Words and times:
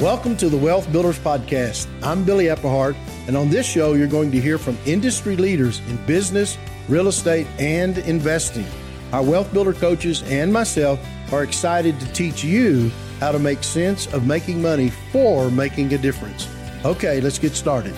Welcome 0.00 0.36
to 0.36 0.48
the 0.48 0.56
Wealth 0.56 0.92
Builders 0.92 1.18
Podcast. 1.18 1.88
I'm 2.04 2.22
Billy 2.22 2.44
Epperhart, 2.44 2.94
and 3.26 3.36
on 3.36 3.50
this 3.50 3.66
show, 3.66 3.94
you're 3.94 4.06
going 4.06 4.30
to 4.30 4.40
hear 4.40 4.56
from 4.56 4.78
industry 4.86 5.34
leaders 5.34 5.80
in 5.88 5.96
business, 6.06 6.56
real 6.88 7.08
estate, 7.08 7.48
and 7.58 7.98
investing. 7.98 8.64
Our 9.12 9.24
Wealth 9.24 9.52
Builder 9.52 9.72
coaches 9.72 10.22
and 10.26 10.52
myself 10.52 11.04
are 11.32 11.42
excited 11.42 11.98
to 11.98 12.12
teach 12.12 12.44
you 12.44 12.92
how 13.18 13.32
to 13.32 13.40
make 13.40 13.64
sense 13.64 14.06
of 14.14 14.24
making 14.24 14.62
money 14.62 14.90
for 15.10 15.50
making 15.50 15.92
a 15.92 15.98
difference. 15.98 16.48
Okay, 16.84 17.20
let's 17.20 17.40
get 17.40 17.56
started. 17.56 17.92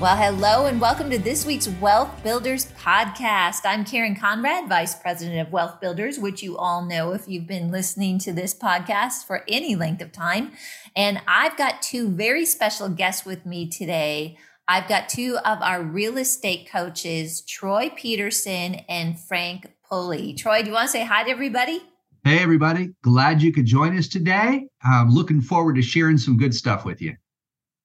Well, 0.00 0.16
hello 0.16 0.64
and 0.64 0.80
welcome 0.80 1.10
to 1.10 1.18
this 1.18 1.44
week's 1.44 1.68
Wealth 1.68 2.22
Builders 2.24 2.72
podcast. 2.72 3.66
I'm 3.66 3.84
Karen 3.84 4.16
Conrad, 4.16 4.66
Vice 4.66 4.94
President 4.94 5.46
of 5.46 5.52
Wealth 5.52 5.78
Builders, 5.78 6.18
which 6.18 6.42
you 6.42 6.56
all 6.56 6.86
know 6.86 7.12
if 7.12 7.28
you've 7.28 7.46
been 7.46 7.70
listening 7.70 8.18
to 8.20 8.32
this 8.32 8.54
podcast 8.54 9.26
for 9.26 9.44
any 9.46 9.76
length 9.76 10.00
of 10.00 10.10
time. 10.10 10.52
And 10.96 11.20
I've 11.28 11.54
got 11.58 11.82
two 11.82 12.08
very 12.08 12.46
special 12.46 12.88
guests 12.88 13.26
with 13.26 13.44
me 13.44 13.68
today. 13.68 14.38
I've 14.66 14.88
got 14.88 15.10
two 15.10 15.36
of 15.44 15.60
our 15.60 15.82
real 15.82 16.16
estate 16.16 16.66
coaches, 16.72 17.42
Troy 17.42 17.92
Peterson 17.94 18.76
and 18.88 19.20
Frank 19.20 19.70
Pulley. 19.86 20.32
Troy, 20.32 20.62
do 20.62 20.68
you 20.68 20.72
want 20.72 20.86
to 20.86 20.92
say 20.92 21.04
hi 21.04 21.24
to 21.24 21.30
everybody? 21.30 21.82
Hey, 22.24 22.38
everybody. 22.38 22.94
Glad 23.02 23.42
you 23.42 23.52
could 23.52 23.66
join 23.66 23.98
us 23.98 24.08
today. 24.08 24.66
I'm 24.82 25.10
looking 25.10 25.42
forward 25.42 25.76
to 25.76 25.82
sharing 25.82 26.16
some 26.16 26.38
good 26.38 26.54
stuff 26.54 26.86
with 26.86 27.02
you. 27.02 27.16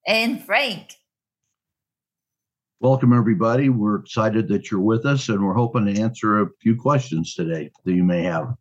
And 0.07 0.41
Frank. 0.41 0.93
Welcome, 2.81 3.13
everybody. 3.13 3.69
We're 3.69 3.95
excited 3.95 4.49
that 4.49 4.69
you're 4.69 4.81
with 4.81 5.05
us, 5.05 5.29
and 5.29 5.41
we're 5.41 5.53
hoping 5.53 5.85
to 5.85 6.01
answer 6.01 6.41
a 6.41 6.49
few 6.59 6.75
questions 6.75 7.33
today 7.33 7.71
that 7.85 7.93
you 7.93 8.03
may 8.03 8.23
have. 8.23 8.53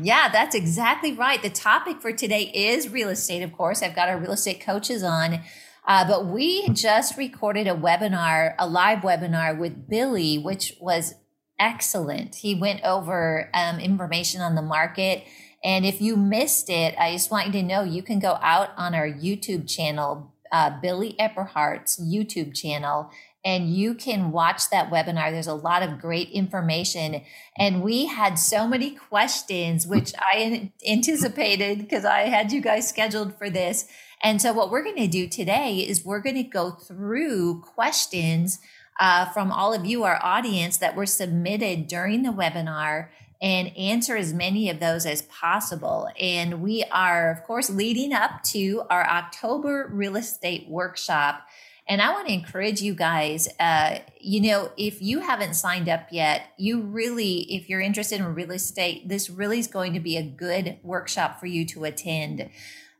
Yeah, 0.00 0.30
that's 0.30 0.54
exactly 0.54 1.12
right. 1.12 1.42
The 1.42 1.50
topic 1.50 2.00
for 2.00 2.12
today 2.12 2.50
is 2.54 2.88
real 2.88 3.10
estate, 3.10 3.42
of 3.42 3.52
course. 3.52 3.82
I've 3.82 3.94
got 3.94 4.08
our 4.08 4.18
real 4.18 4.32
estate 4.32 4.62
coaches 4.62 5.02
on. 5.02 5.40
Uh, 5.86 6.08
but 6.08 6.26
we 6.26 6.68
just 6.70 7.18
recorded 7.18 7.66
a 7.66 7.74
webinar, 7.74 8.54
a 8.58 8.66
live 8.66 9.00
webinar 9.00 9.56
with 9.56 9.86
Billy, 9.86 10.38
which 10.38 10.74
was 10.80 11.14
excellent. 11.60 12.36
He 12.36 12.54
went 12.54 12.82
over 12.84 13.50
um, 13.52 13.78
information 13.78 14.40
on 14.40 14.54
the 14.54 14.62
market. 14.62 15.24
And 15.62 15.84
if 15.84 16.00
you 16.00 16.16
missed 16.16 16.70
it, 16.70 16.94
I 16.98 17.12
just 17.12 17.30
want 17.30 17.46
you 17.48 17.52
to 17.52 17.62
know 17.62 17.82
you 17.82 18.02
can 18.02 18.18
go 18.18 18.38
out 18.40 18.70
on 18.78 18.94
our 18.94 19.08
YouTube 19.08 19.68
channel, 19.68 20.32
uh, 20.50 20.80
Billy 20.80 21.14
Epperhart's 21.18 22.00
YouTube 22.00 22.54
channel, 22.54 23.10
and 23.46 23.72
you 23.72 23.94
can 23.94 24.32
watch 24.32 24.70
that 24.70 24.90
webinar. 24.90 25.30
There's 25.30 25.46
a 25.46 25.54
lot 25.54 25.84
of 25.84 26.00
great 26.00 26.30
information. 26.30 27.22
And 27.56 27.80
we 27.80 28.06
had 28.06 28.40
so 28.40 28.66
many 28.66 28.90
questions, 28.90 29.86
which 29.86 30.12
I 30.18 30.72
anticipated 30.86 31.78
because 31.78 32.04
I 32.04 32.22
had 32.22 32.50
you 32.50 32.60
guys 32.60 32.88
scheduled 32.88 33.38
for 33.38 33.48
this. 33.48 33.86
And 34.20 34.42
so, 34.42 34.52
what 34.52 34.68
we're 34.68 34.82
going 34.82 34.96
to 34.96 35.06
do 35.06 35.28
today 35.28 35.76
is 35.76 36.04
we're 36.04 36.20
going 36.20 36.34
to 36.34 36.42
go 36.42 36.72
through 36.72 37.60
questions 37.60 38.58
uh, 38.98 39.26
from 39.26 39.52
all 39.52 39.72
of 39.72 39.86
you, 39.86 40.02
our 40.02 40.18
audience, 40.24 40.78
that 40.78 40.96
were 40.96 41.06
submitted 41.06 41.86
during 41.86 42.24
the 42.24 42.32
webinar 42.32 43.10
and 43.40 43.76
answer 43.76 44.16
as 44.16 44.32
many 44.32 44.70
of 44.70 44.80
those 44.80 45.06
as 45.06 45.22
possible. 45.22 46.08
And 46.18 46.62
we 46.62 46.82
are, 46.90 47.30
of 47.30 47.44
course, 47.44 47.70
leading 47.70 48.12
up 48.12 48.42
to 48.44 48.82
our 48.90 49.06
October 49.06 49.88
real 49.92 50.16
estate 50.16 50.68
workshop. 50.68 51.45
And 51.88 52.02
I 52.02 52.12
want 52.12 52.26
to 52.26 52.34
encourage 52.34 52.82
you 52.82 52.94
guys, 52.94 53.48
uh, 53.60 53.98
you 54.20 54.40
know, 54.40 54.72
if 54.76 55.00
you 55.00 55.20
haven't 55.20 55.54
signed 55.54 55.88
up 55.88 56.08
yet, 56.10 56.48
you 56.58 56.80
really, 56.80 57.42
if 57.54 57.68
you're 57.68 57.80
interested 57.80 58.18
in 58.18 58.34
real 58.34 58.50
estate, 58.50 59.08
this 59.08 59.30
really 59.30 59.60
is 59.60 59.68
going 59.68 59.92
to 59.94 60.00
be 60.00 60.16
a 60.16 60.22
good 60.22 60.78
workshop 60.82 61.38
for 61.38 61.46
you 61.46 61.64
to 61.66 61.84
attend. 61.84 62.50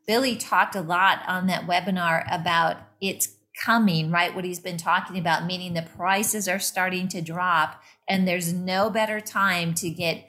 Billy 0.06 0.36
talked 0.36 0.76
a 0.76 0.80
lot 0.80 1.22
on 1.26 1.48
that 1.48 1.66
webinar 1.66 2.24
about 2.32 2.76
it's 3.00 3.34
coming, 3.64 4.10
right? 4.12 4.34
What 4.34 4.44
he's 4.44 4.60
been 4.60 4.76
talking 4.76 5.18
about, 5.18 5.46
meaning 5.46 5.74
the 5.74 5.82
prices 5.82 6.46
are 6.46 6.60
starting 6.60 7.08
to 7.08 7.20
drop 7.20 7.82
and 8.08 8.28
there's 8.28 8.52
no 8.52 8.88
better 8.88 9.20
time 9.20 9.74
to 9.74 9.90
get 9.90 10.28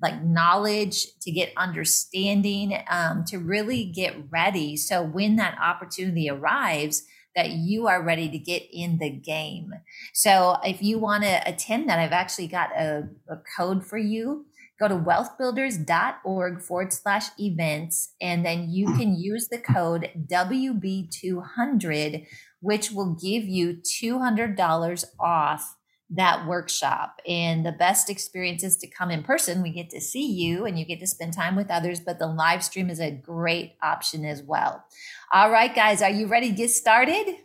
like 0.00 0.22
knowledge, 0.22 1.08
to 1.22 1.30
get 1.32 1.52
understanding, 1.56 2.78
um, 2.88 3.24
to 3.26 3.38
really 3.38 3.84
get 3.84 4.14
ready. 4.30 4.76
So 4.76 5.02
when 5.02 5.36
that 5.36 5.58
opportunity 5.60 6.30
arrives, 6.30 7.02
that 7.36 7.50
you 7.50 7.86
are 7.86 8.02
ready 8.02 8.28
to 8.28 8.38
get 8.38 8.62
in 8.72 8.98
the 8.98 9.10
game. 9.10 9.72
So 10.12 10.56
if 10.64 10.82
you 10.82 10.98
want 10.98 11.24
to 11.24 11.48
attend 11.48 11.88
that, 11.88 11.98
I've 11.98 12.12
actually 12.12 12.48
got 12.48 12.70
a, 12.72 13.08
a 13.28 13.36
code 13.56 13.86
for 13.86 13.98
you. 13.98 14.46
Go 14.80 14.88
to 14.88 14.94
wealthbuilders.org 14.94 16.62
forward 16.62 16.92
slash 16.92 17.26
events, 17.38 18.14
and 18.20 18.46
then 18.46 18.70
you 18.70 18.86
hmm. 18.88 18.98
can 18.98 19.16
use 19.16 19.48
the 19.48 19.58
code 19.58 20.10
WB200, 20.30 22.26
which 22.60 22.92
will 22.92 23.14
give 23.14 23.44
you 23.44 23.78
$200 24.02 25.04
off 25.18 25.77
that 26.10 26.46
workshop. 26.46 27.20
And 27.26 27.66
the 27.66 27.72
best 27.72 28.08
experience 28.08 28.64
is 28.64 28.76
to 28.78 28.86
come 28.86 29.10
in 29.10 29.22
person. 29.22 29.62
We 29.62 29.70
get 29.70 29.90
to 29.90 30.00
see 30.00 30.26
you 30.26 30.64
and 30.64 30.78
you 30.78 30.84
get 30.84 31.00
to 31.00 31.06
spend 31.06 31.34
time 31.34 31.54
with 31.54 31.70
others, 31.70 32.00
but 32.00 32.18
the 32.18 32.26
live 32.26 32.64
stream 32.64 32.88
is 32.88 33.00
a 33.00 33.10
great 33.10 33.74
option 33.82 34.24
as 34.24 34.42
well. 34.42 34.84
All 35.32 35.50
right, 35.50 35.74
guys, 35.74 36.00
are 36.00 36.10
you 36.10 36.26
ready 36.26 36.50
to 36.50 36.56
get 36.56 36.70
started? 36.70 37.36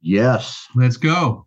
Yes. 0.00 0.66
Let's 0.74 0.96
go. 0.96 1.45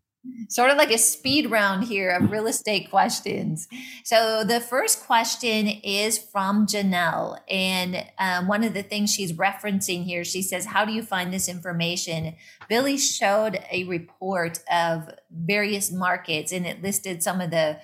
Sort 0.50 0.70
of 0.70 0.78
like 0.78 0.92
a 0.92 0.98
speed 0.98 1.50
round 1.50 1.86
here 1.86 2.10
of 2.10 2.30
real 2.30 2.48
estate 2.48 2.90
questions. 2.90 3.70
So, 4.04 4.44
the 4.44 4.60
first 4.60 5.06
question 5.06 5.68
is 5.68 6.18
from 6.18 6.68
Janelle. 6.68 7.40
And 7.50 8.06
um, 8.18 8.48
one 8.48 8.66
of 8.66 8.74
the 8.74 8.84
things 8.84 9.14
she's 9.14 9.32
referencing 9.32 10.04
here, 10.04 10.26
she 10.26 10.42
says, 10.42 10.66
How 10.66 10.84
do 10.84 10.92
you 10.92 11.04
find 11.04 11.32
this 11.32 11.48
information? 11.48 12.36
Billy 12.68 12.98
showed 12.98 13.60
a 13.72 13.86
report 13.86 14.60
of 14.70 15.10
various 15.32 15.90
markets 15.90 16.52
and 16.52 16.66
it 16.66 16.82
listed 16.84 17.24
some 17.24 17.40
of 17.40 17.50
the 17.50 17.80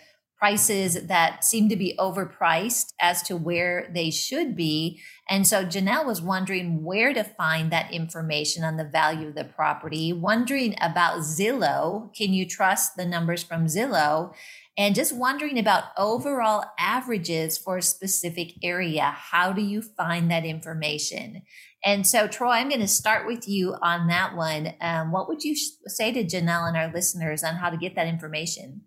prices 0.46 1.08
that 1.08 1.44
seem 1.44 1.68
to 1.68 1.76
be 1.76 1.96
overpriced 1.98 2.94
as 3.02 3.24
to 3.24 3.36
where 3.36 3.90
they 3.96 4.12
should 4.12 4.56
be. 4.56 5.02
And 5.28 5.48
so 5.48 5.66
Janelle 5.66 6.06
was 6.06 6.22
wondering 6.22 6.84
where 6.84 7.16
to 7.16 7.24
find 7.24 7.72
that 7.72 7.92
information 7.92 8.64
on 8.64 8.78
the 8.78 8.84
value 8.84 9.30
of 9.30 9.34
the 9.34 9.44
property, 9.44 10.14
wondering 10.14 10.76
about 10.80 11.22
Zillow. 11.22 12.14
Can 12.14 12.32
you 12.32 12.48
trust 12.48 12.96
the 12.96 13.08
numbers 13.08 13.42
from 13.42 13.66
Zillow? 13.66 14.36
And 14.78 14.94
just 14.94 15.16
wondering 15.16 15.58
about 15.58 15.86
overall 15.98 16.66
averages 16.78 17.58
for 17.58 17.78
a 17.78 17.82
specific 17.82 18.54
area. 18.62 19.16
How 19.16 19.52
do 19.52 19.64
you 19.64 19.82
find 19.82 20.30
that 20.30 20.46
information? 20.46 21.42
And 21.84 22.06
so, 22.06 22.28
Troy, 22.28 22.52
I'm 22.52 22.70
going 22.70 22.82
to 22.82 22.88
start 22.88 23.26
with 23.26 23.50
you 23.50 23.74
on 23.82 24.06
that 24.10 24.36
one. 24.36 24.76
Um, 24.80 25.12
what 25.12 25.28
would 25.28 25.44
you 25.44 25.56
say 25.88 26.12
to 26.12 26.24
Janelle 26.24 26.68
and 26.68 26.78
our 26.78 26.94
listeners 26.94 27.44
on 27.44 27.56
how 27.56 27.72
to 27.72 27.78
get 27.78 27.96
that 27.96 28.06
information? 28.06 28.82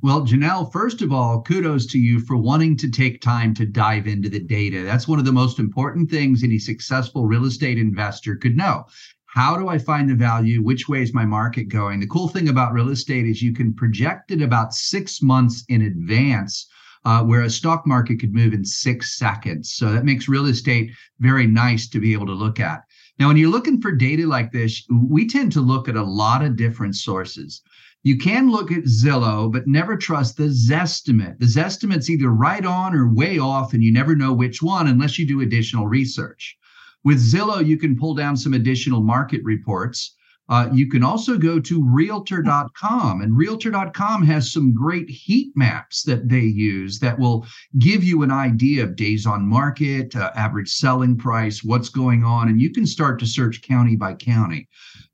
Well, 0.00 0.20
Janelle, 0.20 0.70
first 0.70 1.02
of 1.02 1.12
all, 1.12 1.42
kudos 1.42 1.84
to 1.86 1.98
you 1.98 2.20
for 2.20 2.36
wanting 2.36 2.76
to 2.76 2.88
take 2.88 3.20
time 3.20 3.52
to 3.54 3.66
dive 3.66 4.06
into 4.06 4.28
the 4.28 4.38
data. 4.38 4.84
That's 4.84 5.08
one 5.08 5.18
of 5.18 5.24
the 5.24 5.32
most 5.32 5.58
important 5.58 6.08
things 6.08 6.44
any 6.44 6.60
successful 6.60 7.26
real 7.26 7.46
estate 7.46 7.78
investor 7.78 8.36
could 8.36 8.56
know. 8.56 8.84
How 9.26 9.56
do 9.58 9.66
I 9.66 9.76
find 9.76 10.08
the 10.08 10.14
value? 10.14 10.62
Which 10.62 10.88
way 10.88 11.02
is 11.02 11.12
my 11.12 11.24
market 11.24 11.64
going? 11.64 11.98
The 11.98 12.06
cool 12.06 12.28
thing 12.28 12.48
about 12.48 12.72
real 12.72 12.90
estate 12.90 13.26
is 13.26 13.42
you 13.42 13.52
can 13.52 13.74
project 13.74 14.30
it 14.30 14.40
about 14.40 14.72
six 14.72 15.20
months 15.20 15.64
in 15.68 15.82
advance, 15.82 16.68
uh, 17.04 17.24
where 17.24 17.42
a 17.42 17.50
stock 17.50 17.84
market 17.84 18.20
could 18.20 18.32
move 18.32 18.52
in 18.52 18.64
six 18.64 19.18
seconds. 19.18 19.74
So 19.74 19.92
that 19.92 20.04
makes 20.04 20.28
real 20.28 20.46
estate 20.46 20.92
very 21.18 21.48
nice 21.48 21.88
to 21.88 21.98
be 21.98 22.12
able 22.12 22.26
to 22.26 22.32
look 22.34 22.60
at. 22.60 22.84
Now, 23.18 23.26
when 23.26 23.36
you're 23.36 23.50
looking 23.50 23.80
for 23.80 23.90
data 23.90 24.28
like 24.28 24.52
this, 24.52 24.86
we 24.88 25.26
tend 25.26 25.50
to 25.52 25.60
look 25.60 25.88
at 25.88 25.96
a 25.96 26.04
lot 26.04 26.44
of 26.44 26.54
different 26.54 26.94
sources. 26.94 27.62
You 28.04 28.16
can 28.16 28.50
look 28.50 28.70
at 28.70 28.84
Zillow, 28.84 29.50
but 29.50 29.66
never 29.66 29.96
trust 29.96 30.36
the 30.36 30.44
Zestimate. 30.44 31.38
The 31.40 31.46
Zestimate's 31.46 32.08
either 32.08 32.30
right 32.30 32.64
on 32.64 32.94
or 32.94 33.12
way 33.12 33.38
off, 33.38 33.74
and 33.74 33.82
you 33.82 33.92
never 33.92 34.14
know 34.14 34.32
which 34.32 34.62
one 34.62 34.86
unless 34.86 35.18
you 35.18 35.26
do 35.26 35.40
additional 35.40 35.88
research. 35.88 36.56
With 37.02 37.18
Zillow, 37.18 37.64
you 37.64 37.76
can 37.76 37.96
pull 37.96 38.14
down 38.14 38.36
some 38.36 38.54
additional 38.54 39.02
market 39.02 39.42
reports. 39.42 40.14
Uh, 40.48 40.68
you 40.72 40.88
can 40.88 41.02
also 41.02 41.36
go 41.36 41.60
to 41.60 41.84
realtor.com, 41.84 43.20
and 43.20 43.36
realtor.com 43.36 44.22
has 44.22 44.50
some 44.50 44.72
great 44.72 45.08
heat 45.10 45.52
maps 45.54 46.02
that 46.02 46.28
they 46.28 46.40
use 46.40 46.98
that 46.98 47.18
will 47.18 47.46
give 47.78 48.02
you 48.02 48.22
an 48.22 48.30
idea 48.30 48.82
of 48.82 48.96
days 48.96 49.26
on 49.26 49.46
market, 49.46 50.16
uh, 50.16 50.30
average 50.34 50.70
selling 50.70 51.16
price, 51.16 51.62
what's 51.62 51.90
going 51.90 52.24
on, 52.24 52.48
and 52.48 52.60
you 52.60 52.70
can 52.70 52.86
start 52.86 53.18
to 53.20 53.26
search 53.26 53.60
county 53.60 53.94
by 53.94 54.14
county. 54.14 54.66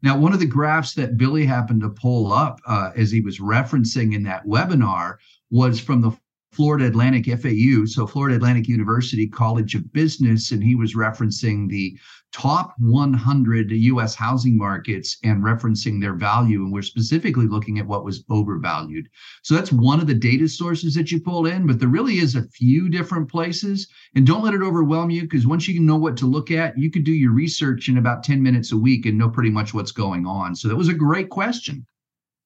Now, 0.02 0.16
one 0.16 0.32
of 0.32 0.40
the 0.40 0.46
graphs 0.46 0.94
that 0.94 1.16
Billy 1.16 1.44
happened 1.44 1.80
to 1.80 1.90
pull 1.90 2.32
up 2.32 2.60
uh, 2.66 2.90
as 2.96 3.10
he 3.10 3.20
was 3.20 3.40
referencing 3.40 4.14
in 4.14 4.22
that 4.24 4.46
webinar 4.46 5.16
was 5.50 5.80
from 5.80 6.00
the 6.00 6.16
Florida 6.54 6.86
Atlantic 6.86 7.26
FAU, 7.26 7.84
so 7.84 8.06
Florida 8.06 8.36
Atlantic 8.36 8.68
University 8.68 9.26
College 9.26 9.74
of 9.74 9.92
Business, 9.92 10.52
and 10.52 10.62
he 10.62 10.76
was 10.76 10.94
referencing 10.94 11.68
the 11.68 11.98
top 12.34 12.74
100 12.80 13.70
US 13.70 14.14
housing 14.16 14.56
markets 14.58 15.18
and 15.22 15.42
referencing 15.42 16.00
their 16.00 16.14
value. 16.14 16.64
And 16.64 16.72
we're 16.72 16.82
specifically 16.82 17.46
looking 17.46 17.78
at 17.78 17.86
what 17.86 18.04
was 18.04 18.24
overvalued. 18.28 19.08
So 19.42 19.54
that's 19.54 19.70
one 19.70 20.00
of 20.00 20.08
the 20.08 20.14
data 20.14 20.48
sources 20.48 20.94
that 20.96 21.12
you 21.12 21.20
pull 21.20 21.46
in, 21.46 21.64
but 21.66 21.78
there 21.78 21.88
really 21.88 22.18
is 22.18 22.34
a 22.34 22.48
few 22.48 22.88
different 22.88 23.30
places. 23.30 23.86
And 24.16 24.26
don't 24.26 24.42
let 24.42 24.52
it 24.52 24.62
overwhelm 24.62 25.10
you 25.10 25.22
because 25.22 25.46
once 25.46 25.68
you 25.68 25.80
know 25.80 25.96
what 25.96 26.16
to 26.18 26.26
look 26.26 26.50
at, 26.50 26.76
you 26.76 26.90
could 26.90 27.04
do 27.04 27.12
your 27.12 27.32
research 27.32 27.88
in 27.88 27.98
about 27.98 28.24
10 28.24 28.42
minutes 28.42 28.72
a 28.72 28.76
week 28.76 29.06
and 29.06 29.16
know 29.16 29.30
pretty 29.30 29.50
much 29.50 29.72
what's 29.72 29.92
going 29.92 30.26
on. 30.26 30.56
So 30.56 30.66
that 30.66 30.76
was 30.76 30.88
a 30.88 30.94
great 30.94 31.30
question. 31.30 31.86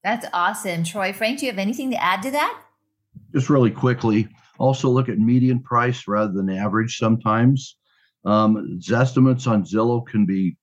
That's 0.05 0.27
awesome. 0.35 0.85
Troy, 0.85 1.15
Frank, 1.15 1.41
do 1.41 1.47
you 1.47 1.53
have 1.53 1.59
anything 1.59 1.91
to 1.93 2.03
add 2.03 2.23
to 2.23 2.31
that? 2.31 2.63
just 3.33 3.51
really 3.51 3.71
quickly, 3.71 4.29
also 4.59 4.89
look 4.89 5.09
at 5.09 5.19
median 5.19 5.61
price 5.61 6.09
rather 6.09 6.33
than 6.33 6.51
average 6.51 6.99
sometimes. 6.99 7.77
Um, 8.25 8.81
estimates 8.93 9.47
on 9.47 9.65
Zillow 9.65 10.07
can 10.07 10.27
be 10.27 10.57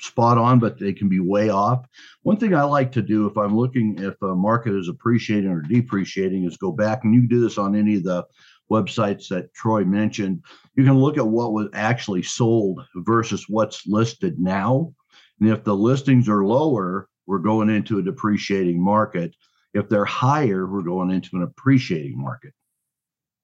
spot 0.00 0.38
on, 0.38 0.58
but 0.58 0.78
they 0.78 0.92
can 0.92 1.08
be 1.08 1.20
way 1.20 1.50
off. 1.50 1.86
One 2.22 2.36
thing 2.36 2.54
I 2.54 2.62
like 2.62 2.92
to 2.92 3.02
do 3.02 3.26
if 3.26 3.36
I'm 3.36 3.56
looking 3.56 3.98
if 3.98 4.20
a 4.22 4.34
market 4.34 4.74
is 4.74 4.88
appreciating 4.88 5.50
or 5.50 5.62
depreciating 5.62 6.44
is 6.44 6.56
go 6.56 6.72
back 6.72 7.04
and 7.04 7.14
you 7.14 7.28
do 7.28 7.40
this 7.40 7.58
on 7.58 7.76
any 7.76 7.96
of 7.96 8.04
the 8.04 8.24
websites 8.70 9.28
that 9.28 9.52
Troy 9.54 9.84
mentioned. 9.84 10.42
You 10.76 10.84
can 10.84 10.98
look 10.98 11.18
at 11.18 11.26
what 11.26 11.52
was 11.52 11.68
actually 11.74 12.22
sold 12.22 12.82
versus 12.96 13.46
what's 13.48 13.86
listed 13.86 14.38
now. 14.38 14.94
And 15.40 15.50
if 15.50 15.64
the 15.64 15.74
listings 15.74 16.28
are 16.28 16.44
lower, 16.44 17.08
we're 17.26 17.38
going 17.38 17.68
into 17.68 17.98
a 17.98 18.02
depreciating 18.02 18.82
market. 18.82 19.34
If 19.74 19.88
they're 19.88 20.04
higher, 20.04 20.66
we're 20.66 20.82
going 20.82 21.10
into 21.10 21.36
an 21.36 21.42
appreciating 21.42 22.20
market. 22.20 22.52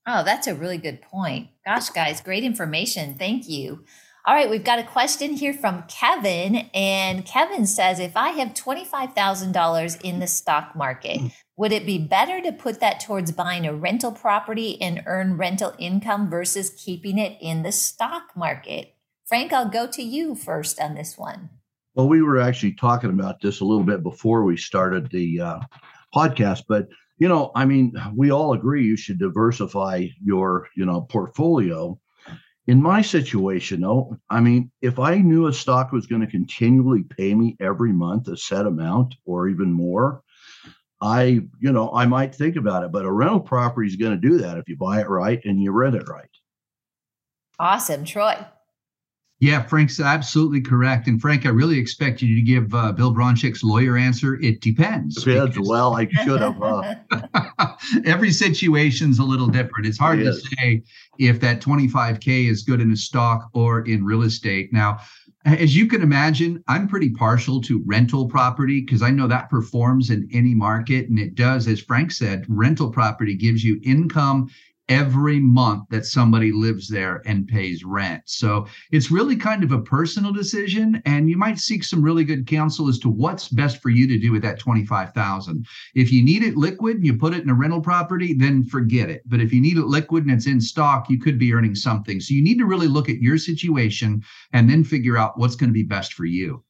Oh, 0.06 0.23
that's 0.23 0.47
a 0.47 0.55
really 0.55 0.79
good 0.79 1.03
point. 1.03 1.49
Gosh, 1.64 1.91
guys, 1.91 2.20
great 2.20 2.44
information. 2.44 3.14
Thank 3.14 3.49
you. 3.49 3.85
All 4.25 4.35
right, 4.35 4.50
we've 4.50 4.64
got 4.64 4.81
a 4.81 4.85
question 4.85 5.32
here 5.32 5.53
from 5.53 5.85
Kevin. 5.88 6.69
And 6.75 7.25
Kevin 7.25 7.67
says 7.67 8.00
if 8.00 8.17
I 8.17 8.31
have 8.31 8.55
$25,000 8.55 10.00
in 10.03 10.19
the 10.19 10.26
stock 10.26 10.75
market, 10.75 11.20
would 11.56 11.73
it 11.73 11.87
be 11.87 11.99
better 11.99 12.41
to 12.43 12.53
put 12.53 12.81
that 12.81 13.00
towards 13.00 13.31
buying 13.31 13.67
a 13.67 13.75
rental 13.75 14.11
property 14.12 14.81
and 14.81 15.03
earn 15.06 15.37
rental 15.37 15.75
income 15.79 16.29
versus 16.29 16.70
keeping 16.70 17.19
it 17.19 17.38
in 17.41 17.62
the 17.62 17.70
stock 17.73 18.31
market? 18.35 18.94
Frank, 19.26 19.53
I'll 19.53 19.69
go 19.69 19.87
to 19.87 20.03
you 20.03 20.35
first 20.35 20.81
on 20.81 20.94
this 20.94 21.17
one. 21.17 21.50
Well, 21.94 22.08
we 22.08 22.20
were 22.20 22.41
actually 22.41 22.73
talking 22.73 23.11
about 23.11 23.41
this 23.41 23.61
a 23.61 23.64
little 23.64 23.85
bit 23.85 24.03
before 24.03 24.44
we 24.44 24.56
started 24.56 25.11
the 25.11 25.41
uh, 25.41 25.61
podcast. 26.14 26.64
But 26.69 26.88
you 27.19 27.29
know, 27.29 27.51
I 27.55 27.65
mean, 27.65 27.93
we 28.15 28.31
all 28.31 28.53
agree 28.53 28.85
you 28.85 28.97
should 28.97 29.19
diversify 29.19 30.07
your 30.23 30.69
you 30.77 30.85
know 30.85 31.03
portfolio. 31.03 31.99
In 32.67 32.83
my 32.83 33.01
situation, 33.01 33.81
though, 33.83 34.17
I 34.29 34.41
mean, 34.41 34.73
if 34.83 34.99
I 34.99 35.19
knew 35.19 35.47
a 35.47 35.53
stock 35.53 35.93
was 35.93 36.07
going 36.07 36.23
to 36.23 36.27
continually 36.27 37.05
pay 37.05 37.33
me 37.33 37.57
every 37.61 37.93
month 37.93 38.27
a 38.27 38.37
set 38.37 38.67
amount 38.67 39.15
or 39.25 39.49
even 39.49 39.73
more, 39.73 40.23
I, 41.01 41.43
you 41.61 41.73
know, 41.73 41.93
I 41.93 42.07
might 42.07 42.35
think 42.35 42.57
about 42.57 42.83
it. 42.83 42.91
But 42.91 43.05
a 43.05 43.13
rental 43.13 43.39
property 43.39 43.87
is 43.87 43.95
going 43.95 44.21
to 44.21 44.29
do 44.29 44.39
that 44.39 44.59
if 44.59 44.69
you 44.69 44.77
buy 44.77 45.01
it 45.01 45.09
right 45.09 45.41
and 45.45 45.63
you 45.63 45.71
rent 45.71 45.95
it 45.95 46.09
right. 46.09 46.29
Awesome, 47.61 48.05
Troy. 48.05 48.45
Yeah, 49.38 49.62
Frank's 49.62 50.00
absolutely 50.00 50.62
correct. 50.62 51.09
And 51.09 51.21
Frank, 51.21 51.44
I 51.44 51.50
really 51.50 51.79
expect 51.79 52.23
you 52.23 52.35
to 52.35 52.41
give 52.41 52.75
uh, 52.75 52.93
Bill 52.93 53.12
Bronchick's 53.12 53.62
lawyer 53.62 53.99
answer. 53.99 54.41
It 54.41 54.62
depends. 54.62 55.23
Depends. 55.23 55.59
Well, 55.61 55.94
I 55.94 56.09
should 56.25 56.41
have. 56.41 56.62
Uh... 56.62 56.94
Every 58.06 58.31
situation's 58.31 59.19
a 59.19 59.25
little 59.25 59.49
different. 59.49 59.87
It's 59.87 59.99
hard 59.99 60.21
it 60.21 60.25
to 60.25 60.33
say 60.33 60.83
if 61.19 61.38
that 61.41 61.61
25K 61.61 62.49
is 62.49 62.62
good 62.62 62.81
in 62.81 62.91
a 62.93 62.97
stock 62.97 63.50
or 63.53 63.87
in 63.87 64.06
real 64.06 64.23
estate. 64.23 64.73
Now, 64.73 65.00
as 65.44 65.77
you 65.77 65.87
can 65.87 66.00
imagine, 66.00 66.65
I'm 66.67 66.89
pretty 66.89 67.11
partial 67.11 67.61
to 67.62 67.82
rental 67.85 68.27
property 68.27 68.81
because 68.81 69.03
I 69.03 69.11
know 69.11 69.29
that 69.29 69.50
performs 69.50 70.09
in 70.09 70.29
any 70.32 70.55
market. 70.55 71.11
And 71.11 71.19
it 71.19 71.35
does, 71.35 71.69
as 71.69 71.81
Frank 71.81 72.11
said, 72.11 72.47
rental 72.49 72.91
property 72.91 73.35
gives 73.35 73.62
you 73.62 73.81
income 73.85 74.49
every 74.88 75.41
month 75.41 75.85
that 75.91 76.06
somebody 76.06 76.53
lives 76.53 76.88
there 76.88 77.23
and 77.27 77.49
pays 77.49 77.85
rent. 77.85 78.23
So 78.27 78.67
it's 78.93 79.11
really 79.11 79.37
kind 79.37 79.65
of 79.65 79.73
a 79.73 79.81
personal 79.81 80.33
decision 80.33 81.03
and 81.05 81.29
you 81.29 81.37
might 81.37 81.59
seek 81.59 81.83
some 81.83 82.03
really 82.03 82.25
good 82.25 82.47
counsel 82.47 82.88
as 82.88 82.99
to 83.00 83.09
what's 83.09 83.49
best 83.49 83.83
for 83.83 83.91
you 83.91 84.06
to 84.06 84.19
do 84.19 84.33
with 84.33 84.43
that 84.43 84.59
25,000. 84.59 85.67
If 85.94 86.12
you 86.12 86.25
need 86.25 86.43
it 86.43 86.56
liquid 86.56 86.97
and 86.97 87.06
you 87.06 87.17
put 87.17 87.35
it 87.35 87.43
in 87.43 87.50
a 87.50 87.55
rental 87.55 87.81
property, 87.81 88.35
then 88.35 88.65
forget 88.65 89.11
it. 89.11 89.23
But 89.27 89.41
if 89.41 89.53
you 89.53 89.61
need 89.61 89.77
it 89.77 89.87
liquid 89.87 90.25
and 90.25 90.33
it's 90.33 90.47
in 90.47 90.61
stock, 90.61 91.11
you 91.11 91.19
could 91.19 91.39
be 91.39 91.53
earning 91.53 91.75
something. 91.75 92.21
So 92.21 92.35
you 92.35 92.43
need 92.43 92.59
to 92.59 92.67
really 92.67 92.89
look 92.89 93.09
at 93.09 93.21
your 93.21 93.39
situation 93.39 94.23
and 94.53 94.71
then 94.71 94.85
figure 94.85 95.17
out 95.17 95.39
what's 95.39 95.56
going 95.56 95.71
to 95.71 95.75
be 95.75 95.82
best 95.82 96.15
for 96.15 96.25
you. 96.25 96.62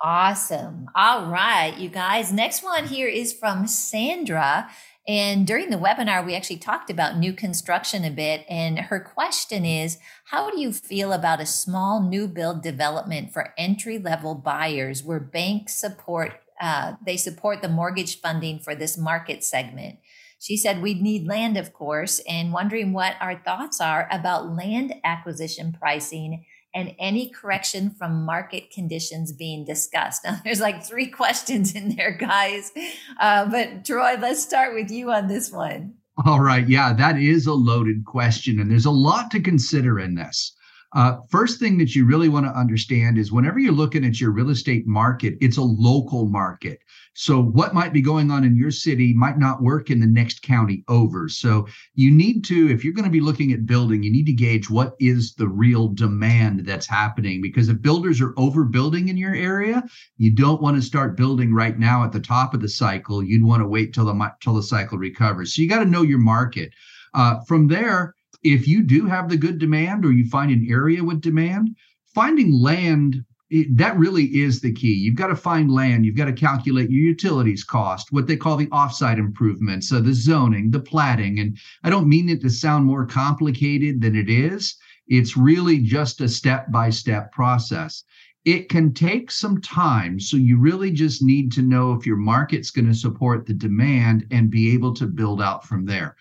Awesome. 0.00 0.86
All 0.94 1.26
right, 1.26 1.76
you 1.76 1.88
guys. 1.88 2.32
Next 2.32 2.62
one 2.62 2.86
here 2.86 3.08
is 3.08 3.32
from 3.32 3.66
Sandra. 3.66 4.70
And 5.08 5.46
during 5.46 5.70
the 5.70 5.78
webinar, 5.78 6.24
we 6.24 6.36
actually 6.36 6.58
talked 6.58 6.90
about 6.90 7.16
new 7.16 7.32
construction 7.32 8.04
a 8.04 8.10
bit. 8.10 8.44
And 8.46 8.78
her 8.78 9.00
question 9.00 9.64
is 9.64 9.98
How 10.26 10.50
do 10.50 10.60
you 10.60 10.70
feel 10.70 11.14
about 11.14 11.40
a 11.40 11.46
small 11.46 12.06
new 12.06 12.28
build 12.28 12.62
development 12.62 13.32
for 13.32 13.54
entry 13.56 13.98
level 13.98 14.34
buyers 14.34 15.02
where 15.02 15.18
banks 15.18 15.74
support? 15.74 16.34
Uh, 16.60 16.94
they 17.04 17.16
support 17.16 17.62
the 17.62 17.68
mortgage 17.68 18.20
funding 18.20 18.58
for 18.58 18.74
this 18.74 18.98
market 18.98 19.42
segment. 19.42 19.98
She 20.40 20.56
said 20.56 20.82
we'd 20.82 21.00
need 21.00 21.26
land, 21.26 21.56
of 21.56 21.72
course, 21.72 22.20
and 22.28 22.52
wondering 22.52 22.92
what 22.92 23.16
our 23.20 23.40
thoughts 23.42 23.80
are 23.80 24.08
about 24.10 24.54
land 24.54 24.94
acquisition 25.04 25.72
pricing 25.72 26.44
and 26.78 26.94
any 27.00 27.28
correction 27.28 27.90
from 27.90 28.24
market 28.24 28.70
conditions 28.70 29.32
being 29.32 29.64
discussed. 29.64 30.24
Now, 30.28 30.40
there's 30.44 30.60
like 30.60 30.84
three 30.84 31.06
questions 31.06 31.74
in 31.74 31.96
there, 31.96 32.12
guys. 32.12 32.70
Uh, 33.18 33.46
but 33.46 33.84
Troy, 33.84 34.16
let's 34.20 34.42
start 34.42 34.74
with 34.74 34.90
you 34.90 35.10
on 35.10 35.26
this 35.26 35.50
one. 35.50 35.94
All 36.24 36.40
right. 36.40 36.68
Yeah, 36.68 36.92
that 36.92 37.18
is 37.18 37.46
a 37.46 37.54
loaded 37.54 38.04
question, 38.04 38.60
and 38.60 38.70
there's 38.70 38.84
a 38.84 38.90
lot 38.90 39.30
to 39.32 39.40
consider 39.40 39.98
in 39.98 40.14
this. 40.14 40.54
Uh, 40.94 41.18
first 41.28 41.58
thing 41.58 41.76
that 41.76 41.94
you 41.94 42.06
really 42.06 42.30
want 42.30 42.46
to 42.46 42.58
understand 42.58 43.18
is 43.18 43.30
whenever 43.30 43.58
you're 43.58 43.72
looking 43.72 44.04
at 44.06 44.20
your 44.20 44.30
real 44.30 44.48
estate 44.48 44.86
market, 44.86 45.36
it's 45.40 45.58
a 45.58 45.62
local 45.62 46.26
market. 46.26 46.80
So 47.12 47.42
what 47.42 47.74
might 47.74 47.92
be 47.92 48.00
going 48.00 48.30
on 48.30 48.44
in 48.44 48.56
your 48.56 48.70
city 48.70 49.12
might 49.12 49.38
not 49.38 49.60
work 49.60 49.90
in 49.90 50.00
the 50.00 50.06
next 50.06 50.40
county 50.42 50.84
over. 50.88 51.28
So 51.28 51.66
you 51.94 52.10
need 52.10 52.44
to, 52.44 52.70
if 52.70 52.84
you're 52.84 52.94
going 52.94 53.04
to 53.04 53.10
be 53.10 53.20
looking 53.20 53.52
at 53.52 53.66
building, 53.66 54.02
you 54.02 54.10
need 54.10 54.26
to 54.26 54.32
gauge 54.32 54.70
what 54.70 54.94
is 54.98 55.34
the 55.34 55.48
real 55.48 55.88
demand 55.88 56.64
that's 56.64 56.86
happening. 56.86 57.42
Because 57.42 57.68
if 57.68 57.82
builders 57.82 58.20
are 58.20 58.34
overbuilding 58.34 59.08
in 59.08 59.16
your 59.16 59.34
area, 59.34 59.82
you 60.16 60.30
don't 60.30 60.62
want 60.62 60.76
to 60.76 60.82
start 60.82 61.16
building 61.16 61.52
right 61.52 61.78
now 61.78 62.04
at 62.04 62.12
the 62.12 62.20
top 62.20 62.54
of 62.54 62.60
the 62.62 62.68
cycle. 62.68 63.22
You'd 63.22 63.44
want 63.44 63.62
to 63.62 63.68
wait 63.68 63.92
till 63.92 64.06
the 64.06 64.32
till 64.40 64.54
the 64.54 64.62
cycle 64.62 64.96
recovers. 64.96 65.54
So 65.54 65.60
you 65.60 65.68
got 65.68 65.80
to 65.80 65.90
know 65.90 66.02
your 66.02 66.18
market. 66.18 66.72
Uh, 67.14 67.40
from 67.48 67.66
there, 67.66 68.14
if 68.42 68.68
you 68.68 68.82
do 68.82 69.06
have 69.06 69.28
the 69.28 69.36
good 69.36 69.58
demand 69.58 70.04
or 70.04 70.12
you 70.12 70.28
find 70.28 70.50
an 70.50 70.66
area 70.70 71.02
with 71.02 71.20
demand, 71.20 71.76
finding 72.14 72.52
land 72.52 73.24
that 73.70 73.96
really 73.96 74.24
is 74.24 74.60
the 74.60 74.72
key. 74.72 74.92
You've 74.92 75.14
got 75.14 75.28
to 75.28 75.36
find 75.36 75.72
land. 75.72 76.04
You've 76.04 76.16
got 76.16 76.26
to 76.26 76.34
calculate 76.34 76.90
your 76.90 77.00
utilities 77.00 77.64
cost, 77.64 78.12
what 78.12 78.26
they 78.26 78.36
call 78.36 78.58
the 78.58 78.66
offsite 78.66 79.18
improvements, 79.18 79.88
so 79.88 80.00
the 80.00 80.12
zoning, 80.12 80.70
the 80.70 80.80
platting. 80.80 81.38
And 81.38 81.56
I 81.82 81.88
don't 81.88 82.08
mean 82.08 82.28
it 82.28 82.42
to 82.42 82.50
sound 82.50 82.84
more 82.84 83.06
complicated 83.06 84.02
than 84.02 84.14
it 84.14 84.28
is. 84.28 84.76
It's 85.06 85.36
really 85.36 85.78
just 85.78 86.20
a 86.20 86.28
step 86.28 86.70
by 86.70 86.90
step 86.90 87.32
process. 87.32 88.04
It 88.44 88.68
can 88.68 88.92
take 88.92 89.30
some 89.30 89.62
time. 89.62 90.20
So 90.20 90.36
you 90.36 90.58
really 90.58 90.90
just 90.90 91.22
need 91.22 91.50
to 91.52 91.62
know 91.62 91.94
if 91.94 92.06
your 92.06 92.16
market's 92.16 92.70
going 92.70 92.88
to 92.88 92.94
support 92.94 93.46
the 93.46 93.54
demand 93.54 94.26
and 94.30 94.50
be 94.50 94.72
able 94.74 94.92
to 94.94 95.06
build 95.06 95.40
out 95.40 95.64
from 95.64 95.86
there. 95.86 96.16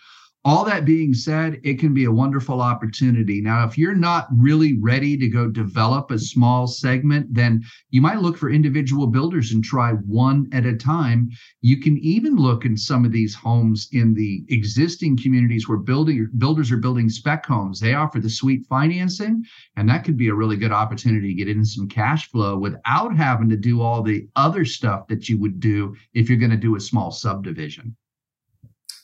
All 0.48 0.64
that 0.64 0.86
being 0.86 1.14
said, 1.14 1.60
it 1.66 1.78
can 1.78 1.94
be 1.94 2.06
a 2.06 2.12
wonderful 2.12 2.62
opportunity. 2.62 3.42
Now, 3.42 3.68
if 3.68 3.78
you're 3.78 3.94
not 3.94 4.30
really 4.32 4.80
ready 4.80 5.18
to 5.18 5.28
go 5.28 5.50
develop 5.50 6.10
a 6.10 6.18
small 6.18 6.68
segment, 6.68 7.34
then 7.34 7.66
you 7.90 8.02
might 8.02 8.22
look 8.22 8.38
for 8.38 8.50
individual 8.50 9.08
builders 9.08 9.52
and 9.52 9.62
try 9.62 9.92
one 9.92 10.48
at 10.54 10.66
a 10.66 10.78
time. 10.78 11.30
You 11.60 11.82
can 11.82 11.98
even 11.98 12.38
look 12.38 12.64
in 12.64 12.78
some 12.78 13.04
of 13.04 13.12
these 13.12 13.36
homes 13.36 13.90
in 13.92 14.14
the 14.14 14.46
existing 14.48 15.18
communities 15.18 15.68
where 15.68 15.80
building 15.80 16.30
builders 16.38 16.72
are 16.72 16.78
building 16.78 17.10
spec 17.10 17.46
homes. 17.46 17.82
They 17.82 17.96
offer 17.96 18.22
the 18.22 18.30
suite 18.30 18.66
financing, 18.70 19.44
and 19.76 19.90
that 19.90 20.06
could 20.06 20.16
be 20.16 20.30
a 20.30 20.34
really 20.34 20.56
good 20.56 20.72
opportunity 20.72 21.28
to 21.28 21.34
get 21.34 21.50
in 21.50 21.66
some 21.66 21.90
cash 21.90 22.32
flow 22.32 22.58
without 22.58 23.14
having 23.14 23.50
to 23.50 23.58
do 23.58 23.82
all 23.82 24.02
the 24.02 24.30
other 24.38 24.64
stuff 24.64 25.08
that 25.08 25.28
you 25.28 25.38
would 25.40 25.60
do 25.60 25.94
if 26.14 26.30
you're 26.30 26.40
going 26.40 26.52
to 26.52 26.56
do 26.56 26.78
a 26.78 26.80
small 26.80 27.12
subdivision. 27.12 27.98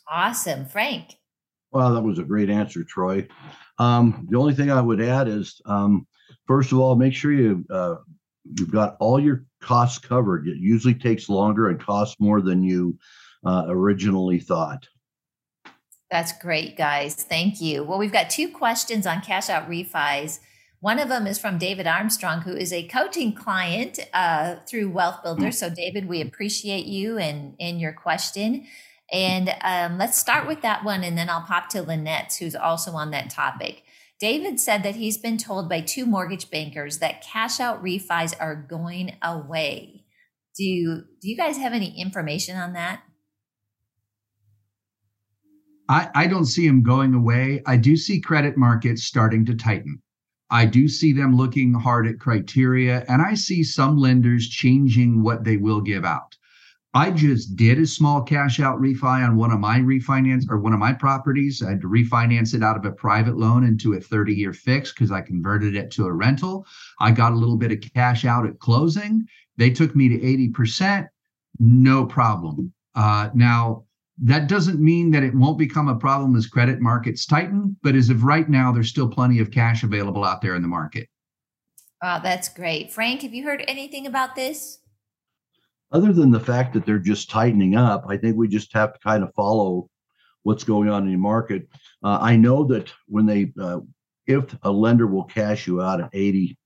Awesome, 0.10 0.64
Frank. 0.64 1.18
Well, 1.74 1.94
that 1.96 2.02
was 2.02 2.20
a 2.20 2.24
great 2.24 2.52
answer, 2.52 2.84
Troy. 2.84 3.28
Um, 3.80 4.28
the 4.30 4.38
only 4.38 4.54
thing 4.54 4.70
I 4.70 4.80
would 4.80 5.02
add 5.02 5.28
is, 5.28 5.60
um, 5.66 6.06
first 6.46 6.72
of 6.72 6.80
all, 6.80 6.96
make 6.96 7.14
sure 7.14 7.32
you 7.32 7.66
uh, 7.70 7.96
you've 8.58 8.72
got 8.72 8.96
all 9.00 9.20
your 9.20 9.46
costs 9.60 9.98
covered. 9.98 10.48
It 10.48 10.58
usually 10.58 10.94
takes 10.94 11.30
longer 11.30 11.70
and 11.70 11.80
costs 11.80 12.18
more 12.20 12.42
than 12.42 12.62
you 12.62 12.98
uh, 13.44 13.66
originally 13.68 14.40
thought. 14.40 14.88
That's 16.12 16.38
great, 16.38 16.78
guys. 16.78 17.16
Thank 17.16 17.60
you. 17.60 17.84
Well, 17.84 17.98
we've 17.98 18.12
got 18.12 18.30
two 18.30 18.50
questions 18.50 19.08
on 19.08 19.22
cash 19.22 19.50
out 19.50 19.68
refis. 19.68 20.40
One 20.80 21.00
of 21.00 21.10
them 21.10 21.26
is 21.26 21.40
from 21.40 21.58
David 21.58 21.88
Armstrong, 21.88 22.42
who 22.42 22.54
is 22.54 22.72
a 22.72 22.88
coaching 22.88 23.34
client 23.34 24.00
uh, 24.14 24.58
through 24.68 24.92
Wealth 24.92 25.24
Builder. 25.24 25.52
So, 25.52 25.70
David, 25.70 26.08
we 26.08 26.22
appreciate 26.22 26.86
you 26.86 27.18
and, 27.18 27.56
and 27.60 27.80
your 27.82 27.94
question. 27.94 28.68
And 29.12 29.54
um, 29.62 29.98
let's 29.98 30.18
start 30.18 30.48
with 30.48 30.62
that 30.62 30.84
one, 30.84 31.04
and 31.04 31.18
then 31.18 31.30
I'll 31.30 31.42
pop 31.42 31.70
to 31.70 31.84
Lynette's, 31.84 32.38
who's 32.38 32.56
also 32.56 32.94
on 32.94 33.12
that 33.12 33.30
topic. 33.30 33.84
David 34.20 34.60
said 34.60 34.84
that 34.84 34.96
he's 34.96 35.18
been 35.18 35.38
told 35.38 35.68
by 35.68 35.82
two 35.82 36.06
mortgage 36.06 36.50
bankers 36.50 37.00
that 37.00 37.22
cash 37.22 37.60
out 37.60 37.84
refis 37.84 38.34
are 38.40 38.56
going 38.56 39.16
away. 39.22 40.06
Do 40.56 40.64
you, 40.64 41.04
do 41.22 41.30
you 41.30 41.36
guys 41.36 41.58
have 41.58 41.74
any 41.74 42.00
information 42.00 42.56
on 42.56 42.74
that? 42.74 43.02
I, 45.90 46.10
I 46.16 46.28
don't 46.28 46.46
see 46.46 46.66
them 46.66 46.82
going 46.82 47.14
away. 47.14 47.62
I 47.66 47.76
do 47.76 47.98
see 47.98 48.22
credit 48.22 48.56
markets 48.56 49.04
starting 49.04 49.46
to 49.46 49.56
tighten. 49.56 50.02
I 50.50 50.66
do 50.66 50.88
see 50.88 51.14
them 51.14 51.36
looking 51.36 51.74
hard 51.74 52.08
at 52.08 52.20
criteria, 52.20 53.04
and 53.10 53.22
I 53.22 53.34
see 53.34 53.64
some 53.64 53.98
lenders 53.98 54.48
changing 54.48 55.24
what 55.24 55.44
they 55.44 55.58
will 55.58 55.82
give 55.82 56.06
out. 56.06 56.38
I 56.96 57.10
just 57.10 57.56
did 57.56 57.80
a 57.80 57.88
small 57.88 58.22
cash 58.22 58.60
out 58.60 58.80
refi 58.80 59.28
on 59.28 59.36
one 59.36 59.52
of 59.52 59.60
my 59.60 59.80
refinance 59.80 60.46
or 60.48 60.60
one 60.60 60.74
of 60.74 60.80
my 60.80 60.94
properties. 60.94 61.64
I 61.64 61.72
had 61.72 61.82
to 61.82 61.88
refinance 61.88 62.54
it 62.54 62.62
out 62.62 62.78
of 62.78 62.86
a 62.86 62.92
private 62.92 63.36
loan 63.36 63.64
into 63.64 63.94
a 63.94 64.00
30 64.00 64.34
year 64.34 64.54
fix 64.54 64.92
because 64.92 65.12
I 65.12 65.22
converted 65.22 65.76
it 65.76 65.90
to 65.92 66.06
a 66.06 66.14
rental. 66.14 66.68
I 67.00 67.12
got 67.12 67.32
a 67.32 67.36
little 67.36 67.58
bit 67.58 67.72
of 67.72 67.82
cash 67.96 68.26
out 68.26 68.46
at 68.46 68.60
closing. 68.60 69.26
They 69.58 69.72
took 69.72 69.96
me 69.96 70.08
to 70.10 70.20
80%, 70.20 71.08
no 71.60 72.06
problem. 72.06 72.72
Uh, 72.94 73.30
now, 73.34 73.86
that 74.22 74.48
doesn't 74.48 74.80
mean 74.80 75.10
that 75.12 75.24
it 75.24 75.34
won't 75.34 75.58
become 75.58 75.88
a 75.88 75.96
problem 75.96 76.36
as 76.36 76.46
credit 76.46 76.80
markets 76.80 77.26
tighten, 77.26 77.76
but 77.82 77.96
as 77.96 78.10
of 78.10 78.24
right 78.24 78.48
now, 78.48 78.72
there's 78.72 78.90
still 78.90 79.10
plenty 79.10 79.40
of 79.40 79.50
cash 79.50 79.82
available 79.82 80.24
out 80.24 80.42
there 80.44 80.56
in 80.56 80.62
the 80.62 80.68
market. 80.68 81.10
Wow, 82.04 82.20
that's 82.20 82.50
great. 82.50 82.92
Frank, 82.92 83.24
have 83.24 83.34
you 83.34 83.44
heard 83.44 83.64
anything 83.68 84.06
about 84.06 84.36
this? 84.36 84.78
Other 85.94 86.12
than 86.12 86.32
the 86.32 86.40
fact 86.40 86.74
that 86.74 86.86
they're 86.86 87.00
just 87.00 87.30
tightening 87.30 87.76
up, 87.76 88.06
I 88.10 88.18
think 88.18 88.36
we 88.36 88.48
just 88.48 88.74
have 88.74 88.94
to 88.94 89.00
kind 89.00 89.24
of 89.24 89.34
follow 89.36 89.90
what's 90.42 90.64
going 90.64 90.90
on 90.90 91.06
in 91.06 91.12
the 91.12 91.18
market. 91.18 91.68
Uh, 92.04 92.18
I 92.20 92.36
know 92.36 92.66
that 92.66 92.92
when 93.08 93.26
they, 93.26 93.54
uh, 93.62 93.80
if 94.26 94.56
a 94.64 94.72
lender 94.72 95.08
will 95.08 95.24
cash 95.24 95.68
you 95.68 95.82
out 95.82 96.02
at 96.02 96.10
80 96.12 96.58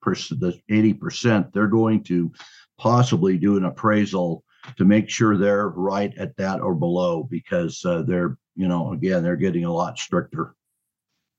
percent, 0.00 0.42
80 0.68 0.94
percent, 0.94 1.52
they're 1.52 1.66
going 1.66 2.04
to 2.04 2.32
possibly 2.78 3.36
do 3.36 3.56
an 3.56 3.64
appraisal 3.64 4.44
to 4.76 4.84
make 4.84 5.08
sure 5.08 5.36
they're 5.36 5.68
right 5.68 6.16
at 6.16 6.36
that 6.36 6.60
or 6.60 6.74
below 6.74 7.22
because 7.24 7.84
uh, 7.84 8.02
they're 8.02 8.36
you 8.54 8.68
know 8.68 8.92
again 8.92 9.22
they're 9.22 9.36
getting 9.36 9.64
a 9.64 9.72
lot 9.72 9.98
stricter. 9.98 10.54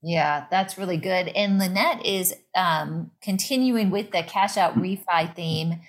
Yeah 0.01 0.45
that's 0.51 0.77
really 0.77 0.97
good. 0.97 1.29
And 1.29 1.59
lynette 1.59 2.05
is 2.05 2.33
um, 2.55 3.11
continuing 3.21 3.91
with 3.91 4.11
the 4.11 4.23
cash 4.23 4.57
out 4.57 4.75
refi 4.75 5.33
theme 5.35 5.79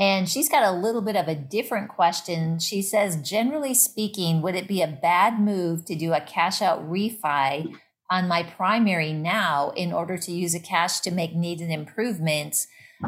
and 0.00 0.28
she's 0.28 0.48
got 0.48 0.64
a 0.64 0.72
little 0.76 1.02
bit 1.02 1.14
of 1.14 1.28
a 1.28 1.34
different 1.34 1.88
question 1.88 2.58
she 2.58 2.82
says 2.82 3.20
generally 3.22 3.74
speaking 3.74 4.42
would 4.42 4.56
it 4.56 4.66
be 4.66 4.82
a 4.82 4.98
bad 5.00 5.38
move 5.38 5.84
to 5.84 5.94
do 5.94 6.12
a 6.12 6.20
cash 6.20 6.60
out 6.60 6.82
refi 6.90 7.72
on 8.10 8.26
my 8.26 8.42
primary 8.42 9.12
now 9.12 9.70
in 9.76 9.92
order 9.92 10.18
to 10.18 10.32
use 10.32 10.54
a 10.54 10.60
cash 10.60 11.00
to 11.00 11.12
make 11.12 11.34
needed 11.34 11.70
improvements 11.70 12.66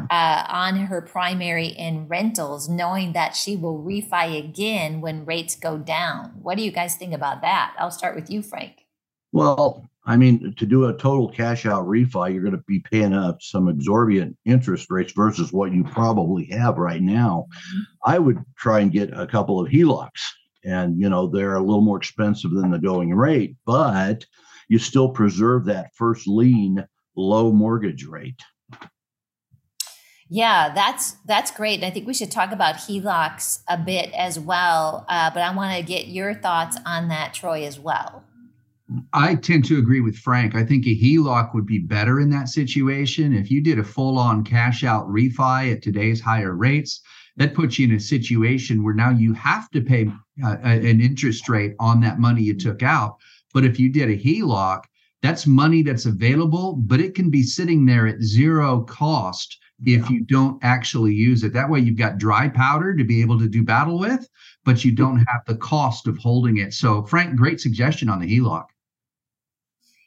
uh, 0.09 0.45
on 0.47 0.87
her 0.87 1.01
primary 1.01 1.73
and 1.73 2.09
rentals, 2.09 2.67
knowing 2.67 3.13
that 3.13 3.35
she 3.35 3.55
will 3.55 3.83
refi 3.83 4.37
again 4.37 5.01
when 5.01 5.25
rates 5.25 5.55
go 5.55 5.77
down. 5.77 6.31
What 6.41 6.57
do 6.57 6.63
you 6.63 6.71
guys 6.71 6.95
think 6.95 7.13
about 7.13 7.41
that? 7.41 7.75
I'll 7.77 7.91
start 7.91 8.15
with 8.15 8.29
you, 8.29 8.41
Frank. 8.41 8.85
Well, 9.31 9.89
I 10.05 10.17
mean, 10.17 10.53
to 10.57 10.65
do 10.65 10.85
a 10.85 10.93
total 10.93 11.29
cash 11.29 11.65
out 11.65 11.85
refi, 11.85 12.33
you're 12.33 12.43
going 12.43 12.57
to 12.57 12.63
be 12.67 12.79
paying 12.79 13.13
up 13.13 13.41
some 13.41 13.69
exorbitant 13.69 14.37
interest 14.45 14.87
rates 14.89 15.13
versus 15.13 15.53
what 15.53 15.71
you 15.71 15.85
probably 15.85 16.45
have 16.47 16.77
right 16.77 17.01
now. 17.01 17.47
Mm-hmm. 17.49 17.79
I 18.05 18.19
would 18.19 18.43
try 18.57 18.81
and 18.81 18.91
get 18.91 19.17
a 19.17 19.25
couple 19.25 19.61
of 19.61 19.71
HELOCs, 19.71 20.21
and 20.65 20.99
you 20.99 21.09
know 21.09 21.27
they're 21.27 21.55
a 21.55 21.61
little 21.61 21.81
more 21.81 21.97
expensive 21.97 22.51
than 22.51 22.71
the 22.71 22.79
going 22.79 23.13
rate, 23.13 23.55
but 23.65 24.25
you 24.67 24.77
still 24.77 25.09
preserve 25.09 25.65
that 25.65 25.91
first 25.95 26.27
lien 26.27 26.85
low 27.15 27.51
mortgage 27.51 28.05
rate. 28.05 28.41
Yeah, 30.29 30.73
that's 30.73 31.11
that's 31.25 31.51
great. 31.51 31.75
And 31.75 31.85
I 31.85 31.91
think 31.91 32.07
we 32.07 32.13
should 32.13 32.31
talk 32.31 32.51
about 32.51 32.75
HELOCs 32.75 33.59
a 33.69 33.77
bit 33.77 34.11
as 34.13 34.39
well. 34.39 35.05
Uh, 35.07 35.29
but 35.29 35.43
I 35.43 35.55
want 35.55 35.77
to 35.77 35.83
get 35.83 36.07
your 36.07 36.33
thoughts 36.33 36.77
on 36.85 37.09
that, 37.09 37.33
Troy, 37.33 37.65
as 37.65 37.79
well. 37.79 38.23
I 39.13 39.35
tend 39.35 39.65
to 39.65 39.79
agree 39.79 40.01
with 40.01 40.17
Frank. 40.17 40.55
I 40.55 40.63
think 40.63 40.85
a 40.85 40.95
HELOC 40.95 41.53
would 41.53 41.65
be 41.65 41.79
better 41.79 42.19
in 42.19 42.29
that 42.31 42.49
situation. 42.49 43.33
If 43.33 43.49
you 43.49 43.61
did 43.61 43.79
a 43.79 43.83
full 43.83 44.17
on 44.17 44.43
cash 44.43 44.83
out 44.83 45.07
refi 45.07 45.71
at 45.71 45.81
today's 45.81 46.21
higher 46.21 46.55
rates, 46.55 47.01
that 47.37 47.55
puts 47.55 47.79
you 47.79 47.87
in 47.87 47.95
a 47.95 47.99
situation 47.99 48.83
where 48.83 48.93
now 48.93 49.09
you 49.09 49.33
have 49.33 49.69
to 49.71 49.81
pay 49.81 50.11
uh, 50.43 50.57
an 50.61 51.01
interest 51.01 51.49
rate 51.49 51.73
on 51.79 52.01
that 52.01 52.19
money 52.19 52.43
you 52.43 52.53
took 52.53 52.83
out. 52.83 53.17
But 53.53 53.65
if 53.65 53.79
you 53.79 53.89
did 53.89 54.09
a 54.09 54.17
HELOC, 54.17 54.83
that's 55.21 55.47
money 55.47 55.81
that's 55.81 56.05
available, 56.05 56.75
but 56.75 56.99
it 56.99 57.15
can 57.15 57.29
be 57.29 57.43
sitting 57.43 57.85
there 57.85 58.05
at 58.07 58.21
zero 58.21 58.81
cost 58.81 59.57
if 59.85 60.09
you 60.09 60.21
don't 60.25 60.63
actually 60.63 61.13
use 61.13 61.43
it. 61.43 61.53
That 61.53 61.69
way, 61.69 61.79
you've 61.79 61.97
got 61.97 62.17
dry 62.17 62.47
powder 62.49 62.95
to 62.95 63.03
be 63.03 63.21
able 63.21 63.39
to 63.39 63.49
do 63.49 63.63
battle 63.63 63.97
with, 63.97 64.27
but 64.65 64.85
you 64.85 64.91
don't 64.91 65.17
have 65.17 65.41
the 65.47 65.55
cost 65.55 66.07
of 66.07 66.17
holding 66.17 66.57
it. 66.57 66.73
So, 66.73 67.03
Frank, 67.03 67.35
great 67.35 67.59
suggestion 67.59 68.09
on 68.09 68.19
the 68.19 68.27
HELOC. 68.27 68.65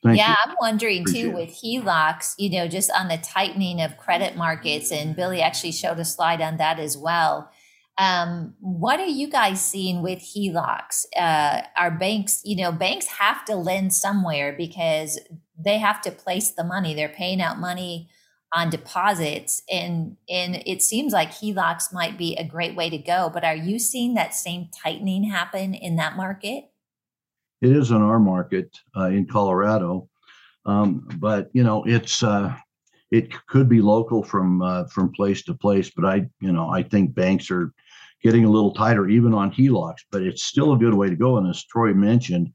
Thank 0.06 0.18
yeah, 0.18 0.30
you. 0.30 0.50
I'm 0.50 0.56
wondering 0.60 1.02
Appreciate 1.02 1.22
too 1.22 1.30
with 1.32 1.50
HELOCs, 1.50 2.34
you 2.38 2.50
know, 2.50 2.68
just 2.68 2.90
on 2.90 3.08
the 3.08 3.18
tightening 3.18 3.80
of 3.80 3.96
credit 3.96 4.36
markets, 4.36 4.90
and 4.90 5.16
Billy 5.16 5.40
actually 5.42 5.72
showed 5.72 5.98
a 5.98 6.04
slide 6.04 6.40
on 6.40 6.56
that 6.58 6.78
as 6.78 6.96
well. 6.96 7.50
Um, 7.98 8.54
what 8.60 9.00
are 9.00 9.06
you 9.06 9.28
guys 9.28 9.64
seeing 9.64 10.02
with 10.02 10.18
HELOCs? 10.18 11.06
Uh, 11.16 11.62
are 11.76 11.90
banks, 11.90 12.42
you 12.44 12.56
know, 12.56 12.70
banks 12.72 13.06
have 13.06 13.44
to 13.46 13.56
lend 13.56 13.94
somewhere 13.94 14.54
because 14.56 15.18
they 15.58 15.78
have 15.78 16.02
to 16.02 16.10
place 16.10 16.50
the 16.50 16.64
money. 16.64 16.94
They're 16.94 17.08
paying 17.08 17.40
out 17.40 17.58
money 17.58 18.10
on 18.52 18.70
deposits 18.70 19.62
and 19.70 20.16
and 20.28 20.62
it 20.66 20.80
seems 20.80 21.12
like 21.12 21.30
HELOCs 21.30 21.92
might 21.92 22.16
be 22.16 22.36
a 22.36 22.44
great 22.44 22.76
way 22.76 22.88
to 22.88 22.96
go 22.96 23.28
but 23.32 23.44
are 23.44 23.56
you 23.56 23.78
seeing 23.78 24.14
that 24.14 24.34
same 24.34 24.68
tightening 24.82 25.24
happen 25.24 25.74
in 25.74 25.96
that 25.96 26.16
market 26.16 26.70
it 27.62 27.70
is 27.70 27.90
in 27.90 28.02
our 28.02 28.18
market 28.18 28.76
uh, 28.96 29.06
in 29.06 29.26
Colorado. 29.26 30.08
Um, 30.64 31.06
but 31.18 31.48
you 31.52 31.62
know 31.62 31.84
it's 31.84 32.22
uh, 32.22 32.54
it 33.10 33.32
could 33.46 33.68
be 33.68 33.80
local 33.80 34.22
from 34.22 34.62
uh, 34.62 34.84
from 34.86 35.12
place 35.12 35.44
to 35.44 35.54
place 35.54 35.90
but 35.94 36.04
I 36.04 36.28
you 36.40 36.52
know 36.52 36.70
I 36.70 36.82
think 36.82 37.14
banks 37.14 37.50
are 37.50 37.72
getting 38.22 38.44
a 38.44 38.50
little 38.50 38.72
tighter 38.72 39.08
even 39.08 39.32
on 39.32 39.52
HELOCs 39.52 40.02
but 40.10 40.22
it's 40.22 40.44
still 40.44 40.72
a 40.72 40.78
good 40.78 40.94
way 40.94 41.08
to 41.08 41.16
go. 41.16 41.36
And 41.36 41.48
as 41.48 41.64
Troy 41.64 41.94
mentioned 41.94 42.52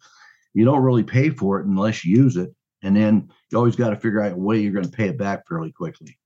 you 0.53 0.65
don't 0.65 0.84
really 0.84 1.03
pay 1.03 1.29
for 1.29 1.60
it 1.60 1.65
unless 1.65 2.03
you 2.03 2.17
use 2.17 2.38
it. 2.38 2.53
And 2.84 2.96
then 2.96 3.29
you 3.50 3.58
always 3.58 3.75
got 3.75 3.91
to 3.91 3.96
figure 3.96 4.22
out 4.22 4.34
a 4.34 4.36
way 4.36 4.60
you're 4.60 4.74
going 4.74 4.86
to 4.86 4.91
pay 4.91 5.08
it 5.08 5.17
back 5.17 5.48
fairly 5.48 5.72
quickly. 5.72 6.17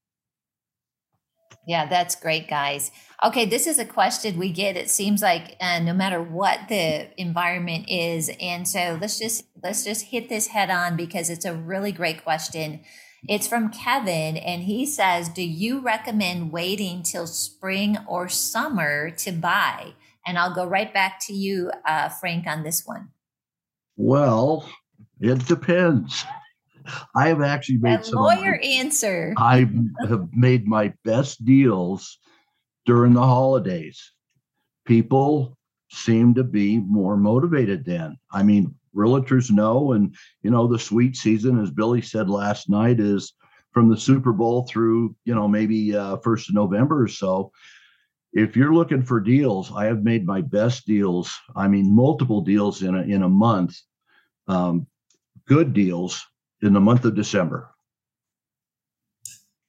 Yeah, 1.67 1.87
that's 1.87 2.15
great, 2.15 2.47
guys. 2.47 2.91
Okay, 3.23 3.45
this 3.45 3.65
is 3.65 3.79
a 3.79 3.85
question 3.85 4.37
we 4.37 4.51
get. 4.51 4.77
It 4.77 4.91
seems 4.91 5.21
like 5.21 5.55
uh, 5.59 5.79
no 5.79 5.93
matter 5.93 6.21
what 6.21 6.67
the 6.69 7.07
environment 7.19 7.89
is, 7.89 8.29
and 8.39 8.67
so 8.67 8.97
let's 9.01 9.17
just 9.17 9.45
let's 9.63 9.83
just 9.83 10.05
hit 10.05 10.29
this 10.29 10.47
head 10.47 10.69
on 10.69 10.95
because 10.95 11.29
it's 11.29 11.45
a 11.45 11.55
really 11.55 11.91
great 11.91 12.23
question. 12.23 12.81
It's 13.27 13.47
from 13.47 13.71
Kevin, 13.71 14.37
and 14.37 14.63
he 14.63 14.85
says, 14.85 15.29
"Do 15.29 15.41
you 15.41 15.79
recommend 15.79 16.51
waiting 16.51 17.01
till 17.01 17.25
spring 17.25 17.97
or 18.07 18.29
summer 18.29 19.09
to 19.09 19.31
buy?" 19.31 19.93
And 20.27 20.37
I'll 20.37 20.53
go 20.53 20.65
right 20.65 20.93
back 20.93 21.19
to 21.27 21.33
you, 21.33 21.71
uh, 21.87 22.09
Frank, 22.09 22.45
on 22.47 22.63
this 22.63 22.83
one. 22.85 23.09
Well, 23.95 24.69
it 25.19 25.45
depends. 25.47 26.25
I 27.15 27.27
have 27.27 27.41
actually 27.41 27.77
made 27.77 28.05
some 28.05 28.19
lawyer 28.19 28.59
my, 28.61 28.67
answer. 28.67 29.33
I 29.37 29.67
have 30.07 30.29
made 30.33 30.67
my 30.67 30.93
best 31.03 31.43
deals 31.43 32.17
during 32.85 33.13
the 33.13 33.21
holidays. 33.21 34.11
People 34.85 35.57
seem 35.91 36.33
to 36.35 36.43
be 36.43 36.79
more 36.79 37.17
motivated 37.17 37.85
then. 37.85 38.17
I 38.31 38.43
mean, 38.43 38.75
realtors 38.95 39.51
know, 39.51 39.93
and 39.93 40.15
you 40.41 40.51
know, 40.51 40.67
the 40.67 40.79
sweet 40.79 41.15
season, 41.15 41.61
as 41.61 41.71
Billy 41.71 42.01
said 42.01 42.29
last 42.29 42.69
night, 42.69 42.99
is 42.99 43.33
from 43.71 43.89
the 43.89 43.97
Super 43.97 44.31
Bowl 44.31 44.65
through 44.67 45.15
you 45.25 45.35
know 45.35 45.47
maybe 45.47 45.95
uh, 45.95 46.17
first 46.17 46.49
of 46.49 46.55
November 46.55 47.03
or 47.03 47.07
so. 47.07 47.51
If 48.33 48.55
you're 48.55 48.73
looking 48.73 49.01
for 49.01 49.19
deals, 49.21 49.71
I 49.73 49.85
have 49.85 50.03
made 50.03 50.25
my 50.25 50.41
best 50.41 50.85
deals. 50.85 51.33
I 51.55 51.67
mean, 51.67 51.95
multiple 51.95 52.41
deals 52.41 52.83
in 52.83 52.95
a 52.95 53.01
in 53.01 53.23
a 53.23 53.29
month. 53.29 53.77
Um, 54.47 54.87
good 55.47 55.73
deals 55.73 56.23
in 56.62 56.74
the 56.74 56.79
month 56.79 57.05
of 57.05 57.15
December. 57.15 57.69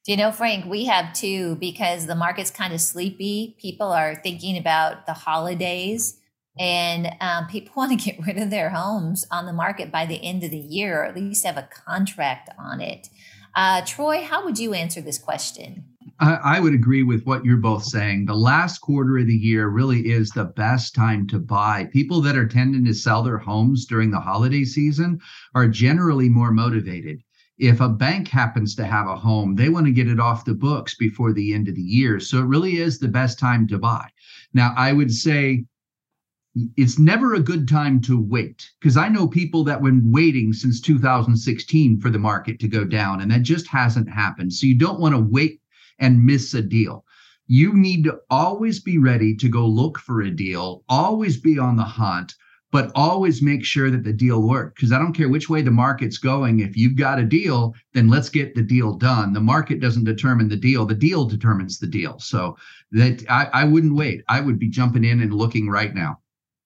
Do 0.05 0.13
you 0.13 0.17
know, 0.17 0.31
Frank, 0.31 0.65
we 0.65 0.85
have 0.85 1.11
two 1.13 1.55
because 1.55 2.07
the 2.07 2.15
market's 2.15 2.49
kind 2.49 2.73
of 2.73 2.79
sleepy. 2.79 3.57
People 3.59 3.91
are 3.91 4.15
thinking 4.15 4.57
about 4.57 5.05
the 5.05 5.13
holidays. 5.13 6.19
and 6.57 7.11
um, 7.19 7.45
people 7.47 7.73
want 7.75 7.91
to 7.91 8.11
get 8.11 8.25
rid 8.25 8.37
of 8.37 8.49
their 8.49 8.69
homes 8.69 9.25
on 9.31 9.45
the 9.45 9.53
market 9.53 9.91
by 9.91 10.05
the 10.05 10.23
end 10.23 10.43
of 10.43 10.51
the 10.51 10.57
year, 10.57 11.01
or 11.01 11.05
at 11.05 11.15
least 11.15 11.45
have 11.45 11.57
a 11.57 11.69
contract 11.85 12.49
on 12.57 12.79
it. 12.79 13.09
Uh, 13.53 13.81
Troy, 13.85 14.23
how 14.23 14.45
would 14.45 14.57
you 14.57 14.73
answer 14.73 15.01
this 15.01 15.17
question? 15.17 15.96
I, 16.19 16.59
would 16.59 16.73
agree 16.73 17.03
with 17.03 17.25
what 17.25 17.43
you're 17.43 17.57
both 17.57 17.83
saying. 17.83 18.25
The 18.25 18.35
last 18.35 18.79
quarter 18.79 19.17
of 19.17 19.27
the 19.27 19.35
year 19.35 19.67
really 19.67 20.09
is 20.09 20.29
the 20.29 20.45
best 20.45 20.95
time 20.95 21.27
to 21.27 21.39
buy. 21.39 21.89
People 21.91 22.21
that 22.21 22.37
are 22.37 22.47
tending 22.47 22.85
to 22.85 22.93
sell 22.93 23.23
their 23.23 23.37
homes 23.37 23.85
during 23.85 24.11
the 24.11 24.19
holiday 24.19 24.63
season 24.63 25.19
are 25.53 25.67
generally 25.67 26.29
more 26.29 26.51
motivated. 26.51 27.21
If 27.57 27.81
a 27.81 27.89
bank 27.89 28.27
happens 28.27 28.75
to 28.75 28.85
have 28.85 29.07
a 29.07 29.15
home, 29.15 29.55
they 29.55 29.69
want 29.69 29.85
to 29.87 29.91
get 29.91 30.07
it 30.07 30.19
off 30.19 30.45
the 30.45 30.53
books 30.53 30.95
before 30.95 31.33
the 31.33 31.53
end 31.53 31.67
of 31.67 31.75
the 31.75 31.81
year. 31.81 32.19
So 32.19 32.39
it 32.39 32.45
really 32.45 32.77
is 32.77 32.99
the 32.99 33.07
best 33.07 33.39
time 33.39 33.67
to 33.67 33.79
buy. 33.79 34.07
Now, 34.53 34.73
I 34.77 34.93
would 34.93 35.11
say 35.11 35.65
it's 36.75 36.97
never 36.97 37.33
a 37.33 37.39
good 37.39 37.67
time 37.67 38.01
to 38.01 38.19
wait 38.19 38.69
because 38.79 38.97
I 38.97 39.09
know 39.09 39.27
people 39.27 39.63
that 39.65 39.83
been 39.83 40.11
waiting 40.11 40.53
since 40.53 40.81
2016 40.81 41.99
for 41.99 42.09
the 42.09 42.19
market 42.19 42.59
to 42.59 42.67
go 42.67 42.83
down, 42.83 43.21
and 43.21 43.29
that 43.31 43.43
just 43.43 43.67
hasn't 43.67 44.09
happened. 44.09 44.53
So 44.53 44.65
you 44.65 44.75
don't 44.75 44.99
want 44.99 45.13
to 45.13 45.21
wait 45.21 45.61
and 45.99 46.25
miss 46.25 46.53
a 46.53 46.61
deal. 46.61 47.05
You 47.47 47.73
need 47.73 48.03
to 48.03 48.19
always 48.29 48.81
be 48.81 48.97
ready 48.97 49.35
to 49.37 49.47
go 49.47 49.65
look 49.65 49.99
for 49.99 50.21
a 50.21 50.31
deal, 50.31 50.83
always 50.89 51.37
be 51.37 51.57
on 51.57 51.77
the 51.77 51.83
hunt, 51.83 52.33
but 52.71 52.91
always 52.95 53.41
make 53.41 53.63
sure 53.63 53.89
that 53.89 54.03
the 54.03 54.11
deal 54.11 54.41
works. 54.41 54.73
Because 54.75 54.91
I 54.91 54.99
don't 54.99 55.13
care 55.13 55.29
which 55.29 55.49
way 55.49 55.61
the 55.61 55.71
market's 55.71 56.17
going. 56.17 56.59
If 56.59 56.75
you've 56.75 56.97
got 56.97 57.19
a 57.19 57.23
deal, 57.23 57.73
then 57.93 58.09
let's 58.09 58.29
get 58.29 58.53
the 58.53 58.61
deal 58.61 58.93
done. 58.93 59.31
The 59.31 59.39
market 59.39 59.79
doesn't 59.79 60.03
determine 60.03 60.49
the 60.49 60.57
deal, 60.57 60.85
the 60.85 60.93
deal 60.93 61.25
determines 61.25 61.79
the 61.79 61.87
deal. 61.87 62.19
So 62.19 62.57
that 62.91 63.23
I, 63.29 63.45
I 63.53 63.63
wouldn't 63.63 63.95
wait. 63.95 64.23
I 64.27 64.41
would 64.41 64.59
be 64.59 64.69
jumping 64.69 65.05
in 65.05 65.21
and 65.21 65.33
looking 65.33 65.69
right 65.69 65.95
now. 65.95 66.19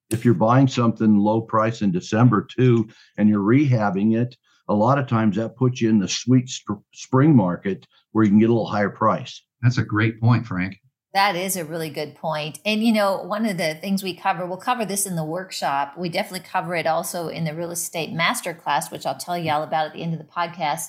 If 0.10 0.26
you're 0.26 0.34
buying 0.34 0.68
something 0.68 1.18
low 1.18 1.42
price 1.42 1.82
in 1.82 1.92
December 1.92 2.48
too, 2.50 2.90
and 3.18 3.30
you're 3.30 3.40
rehabbing 3.40 4.20
it, 4.20 4.36
a 4.68 4.74
lot 4.74 4.98
of 4.98 5.08
times 5.08 5.36
that 5.36 5.56
puts 5.56 5.82
you 5.82 5.90
in 5.90 6.00
the 6.00 6.08
sweet 6.08 6.50
spring 6.94 7.36
market 7.36 7.88
where 8.12 8.24
you 8.24 8.30
can 8.30 8.40
get 8.40 8.50
a 8.50 8.54
little 8.54 8.68
higher 8.68 8.90
price. 8.90 9.44
That's 9.62 9.78
a 9.78 9.84
great 9.84 10.20
point, 10.20 10.46
Frank. 10.46 10.78
That 11.14 11.36
is 11.36 11.58
a 11.58 11.66
really 11.66 11.90
good 11.90 12.16
point. 12.16 12.60
And, 12.66 12.84
you 12.84 12.94
know, 12.94 13.22
one 13.22 13.46
of 13.46 13.58
the 13.58 13.76
things 13.76 14.02
we 14.02 14.16
cover, 14.16 14.46
we'll 14.46 14.58
cover 14.58 14.86
this 14.86 15.06
in 15.06 15.18
the 15.18 15.26
workshop. 15.26 15.96
We 15.98 16.08
definitely 16.08 16.48
cover 16.48 16.74
it 16.74 16.88
also 16.88 17.28
in 17.28 17.44
the 17.44 17.54
real 17.54 17.72
estate 17.72 18.12
masterclass, 18.12 18.92
which 18.92 19.06
I'll 19.06 19.18
tell 19.18 19.38
you 19.38 19.52
all 19.52 19.64
about 19.64 19.88
at 19.88 19.94
the 19.94 20.02
end 20.02 20.14
of 20.14 20.20
the 20.20 20.26
podcast. 20.26 20.88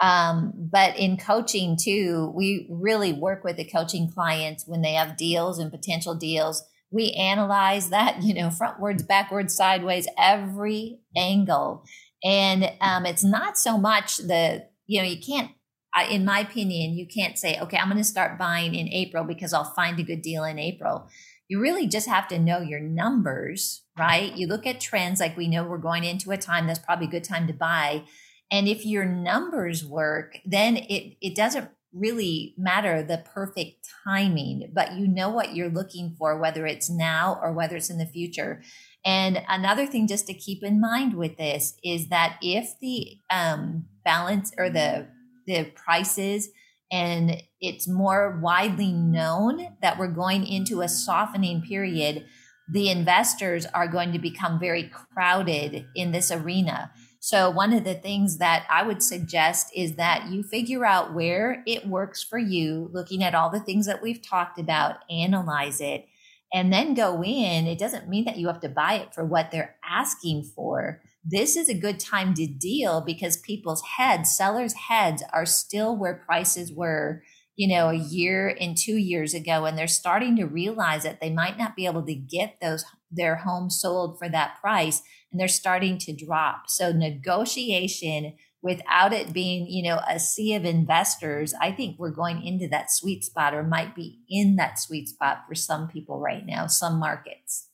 Um, 0.00 0.52
but 0.56 0.98
in 0.98 1.16
coaching 1.16 1.76
too, 1.80 2.32
we 2.34 2.66
really 2.70 3.12
work 3.12 3.44
with 3.44 3.56
the 3.56 3.64
coaching 3.64 4.10
clients 4.10 4.66
when 4.66 4.82
they 4.82 4.94
have 4.94 5.16
deals 5.16 5.60
and 5.60 5.70
potential 5.70 6.16
deals. 6.16 6.64
We 6.90 7.12
analyze 7.12 7.90
that, 7.90 8.22
you 8.22 8.34
know, 8.34 8.48
frontwards, 8.48 9.06
backwards, 9.06 9.54
sideways, 9.54 10.08
every 10.18 10.98
angle. 11.16 11.84
And 12.24 12.72
um, 12.80 13.06
it's 13.06 13.22
not 13.24 13.56
so 13.56 13.78
much 13.78 14.16
the, 14.16 14.66
you 14.86 15.00
know, 15.00 15.06
you 15.06 15.20
can't 15.24 15.52
I, 15.94 16.04
in 16.04 16.24
my 16.24 16.40
opinion, 16.40 16.94
you 16.94 17.06
can't 17.06 17.38
say, 17.38 17.58
okay, 17.60 17.76
I'm 17.76 17.88
going 17.88 17.98
to 17.98 18.04
start 18.04 18.38
buying 18.38 18.74
in 18.74 18.88
April 18.88 19.24
because 19.24 19.52
I'll 19.52 19.74
find 19.74 19.98
a 19.98 20.04
good 20.04 20.22
deal 20.22 20.44
in 20.44 20.58
April. 20.58 21.08
You 21.48 21.60
really 21.60 21.86
just 21.86 22.08
have 22.08 22.28
to 22.28 22.38
know 22.38 22.60
your 22.60 22.80
numbers, 22.80 23.84
right? 23.98 24.34
You 24.34 24.46
look 24.46 24.66
at 24.66 24.80
trends 24.80 25.20
like 25.20 25.36
we 25.36 25.48
know 25.48 25.64
we're 25.64 25.78
going 25.78 26.04
into 26.04 26.30
a 26.30 26.38
time 26.38 26.66
that's 26.66 26.78
probably 26.78 27.06
a 27.06 27.10
good 27.10 27.24
time 27.24 27.46
to 27.46 27.52
buy. 27.52 28.04
And 28.50 28.68
if 28.68 28.86
your 28.86 29.04
numbers 29.04 29.84
work, 29.84 30.38
then 30.46 30.76
it, 30.76 31.16
it 31.20 31.36
doesn't 31.36 31.68
really 31.92 32.54
matter 32.56 33.02
the 33.02 33.22
perfect 33.34 33.86
timing, 34.04 34.70
but 34.72 34.92
you 34.94 35.06
know 35.06 35.28
what 35.28 35.54
you're 35.54 35.68
looking 35.68 36.14
for, 36.18 36.38
whether 36.38 36.66
it's 36.66 36.88
now 36.88 37.38
or 37.42 37.52
whether 37.52 37.76
it's 37.76 37.90
in 37.90 37.98
the 37.98 38.06
future. 38.06 38.62
And 39.04 39.42
another 39.48 39.86
thing 39.86 40.06
just 40.06 40.26
to 40.28 40.34
keep 40.34 40.62
in 40.62 40.80
mind 40.80 41.14
with 41.14 41.36
this 41.36 41.74
is 41.84 42.08
that 42.08 42.38
if 42.40 42.74
the 42.80 43.18
um, 43.30 43.86
balance 44.04 44.52
or 44.56 44.70
the 44.70 45.08
the 45.46 45.64
prices 45.74 46.50
and 46.92 47.42
it's 47.58 47.88
more 47.88 48.38
widely 48.42 48.92
known 48.92 49.76
that 49.80 49.98
we're 49.98 50.08
going 50.08 50.46
into 50.46 50.82
a 50.82 50.88
softening 50.88 51.62
period, 51.62 52.26
the 52.70 52.90
investors 52.90 53.64
are 53.66 53.88
going 53.88 54.12
to 54.12 54.18
become 54.18 54.60
very 54.60 54.90
crowded 55.14 55.86
in 55.96 56.12
this 56.12 56.30
arena. 56.30 56.92
So, 57.18 57.48
one 57.48 57.72
of 57.72 57.84
the 57.84 57.94
things 57.94 58.38
that 58.38 58.66
I 58.68 58.82
would 58.82 59.02
suggest 59.02 59.70
is 59.74 59.94
that 59.94 60.26
you 60.30 60.42
figure 60.42 60.84
out 60.84 61.14
where 61.14 61.62
it 61.66 61.86
works 61.86 62.22
for 62.22 62.38
you, 62.38 62.90
looking 62.92 63.24
at 63.24 63.34
all 63.34 63.48
the 63.48 63.60
things 63.60 63.86
that 63.86 64.02
we've 64.02 64.20
talked 64.20 64.58
about, 64.58 64.96
analyze 65.08 65.80
it, 65.80 66.06
and 66.52 66.72
then 66.72 66.94
go 66.94 67.22
in. 67.22 67.66
It 67.66 67.78
doesn't 67.78 68.08
mean 68.08 68.24
that 68.26 68.38
you 68.38 68.48
have 68.48 68.60
to 68.60 68.68
buy 68.68 68.94
it 68.94 69.14
for 69.14 69.24
what 69.24 69.50
they're 69.50 69.76
asking 69.88 70.42
for 70.42 71.00
this 71.24 71.56
is 71.56 71.68
a 71.68 71.74
good 71.74 72.00
time 72.00 72.34
to 72.34 72.46
deal 72.46 73.00
because 73.00 73.36
people's 73.36 73.82
heads, 73.96 74.36
sellers' 74.36 74.74
heads, 74.74 75.22
are 75.32 75.46
still 75.46 75.96
where 75.96 76.22
prices 76.26 76.72
were, 76.72 77.22
you 77.54 77.68
know, 77.68 77.90
a 77.90 77.94
year 77.96 78.56
and 78.60 78.76
two 78.76 78.96
years 78.96 79.32
ago. 79.32 79.64
And 79.64 79.78
they're 79.78 79.86
starting 79.86 80.36
to 80.36 80.44
realize 80.44 81.04
that 81.04 81.20
they 81.20 81.30
might 81.30 81.58
not 81.58 81.76
be 81.76 81.86
able 81.86 82.04
to 82.04 82.14
get 82.14 82.58
those 82.60 82.84
their 83.10 83.36
homes 83.36 83.78
sold 83.78 84.18
for 84.18 84.28
that 84.30 84.58
price. 84.60 85.02
And 85.30 85.40
they're 85.40 85.48
starting 85.48 85.98
to 85.98 86.16
drop. 86.16 86.68
So 86.68 86.92
negotiation 86.92 88.34
without 88.62 89.12
it 89.12 89.32
being, 89.32 89.66
you 89.68 89.82
know, 89.82 90.00
a 90.08 90.18
sea 90.20 90.54
of 90.54 90.64
investors, 90.64 91.52
I 91.60 91.72
think 91.72 91.98
we're 91.98 92.10
going 92.10 92.42
into 92.42 92.68
that 92.68 92.92
sweet 92.92 93.24
spot 93.24 93.54
or 93.54 93.64
might 93.64 93.94
be 93.94 94.20
in 94.28 94.56
that 94.56 94.78
sweet 94.78 95.08
spot 95.08 95.42
for 95.48 95.54
some 95.54 95.88
people 95.88 96.20
right 96.20 96.46
now, 96.46 96.68
some 96.68 96.98
markets. 96.98 97.68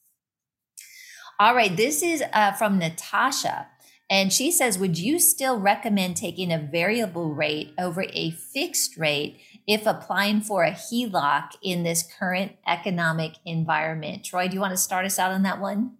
All 1.40 1.55
right, 1.55 1.77
this 1.77 2.03
is 2.03 2.22
uh, 2.33 2.53
from 2.53 2.79
Natasha. 2.79 3.68
And 4.11 4.33
she 4.33 4.51
says, 4.51 4.79
Would 4.79 4.98
you 4.98 5.20
still 5.20 5.61
recommend 5.61 6.16
taking 6.16 6.53
a 6.53 6.59
variable 6.59 7.33
rate 7.33 7.74
over 7.79 8.07
a 8.12 8.31
fixed 8.31 8.96
rate 8.96 9.38
if 9.66 9.87
applying 9.87 10.40
for 10.40 10.64
a 10.64 10.72
HELOC 10.72 11.51
in 11.62 11.85
this 11.85 12.03
current 12.18 12.53
economic 12.66 13.35
environment? 13.44 14.24
Troy, 14.24 14.48
do 14.48 14.55
you 14.55 14.61
want 14.61 14.72
to 14.72 14.77
start 14.77 15.07
us 15.07 15.18
out 15.18 15.31
on 15.31 15.42
that 15.44 15.61
one? 15.61 15.98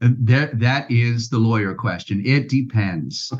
That 0.00 0.58
that 0.58 0.90
is 0.90 1.28
the 1.28 1.38
lawyer 1.38 1.74
question. 1.74 2.26
It 2.26 2.48
depends. 2.48 3.32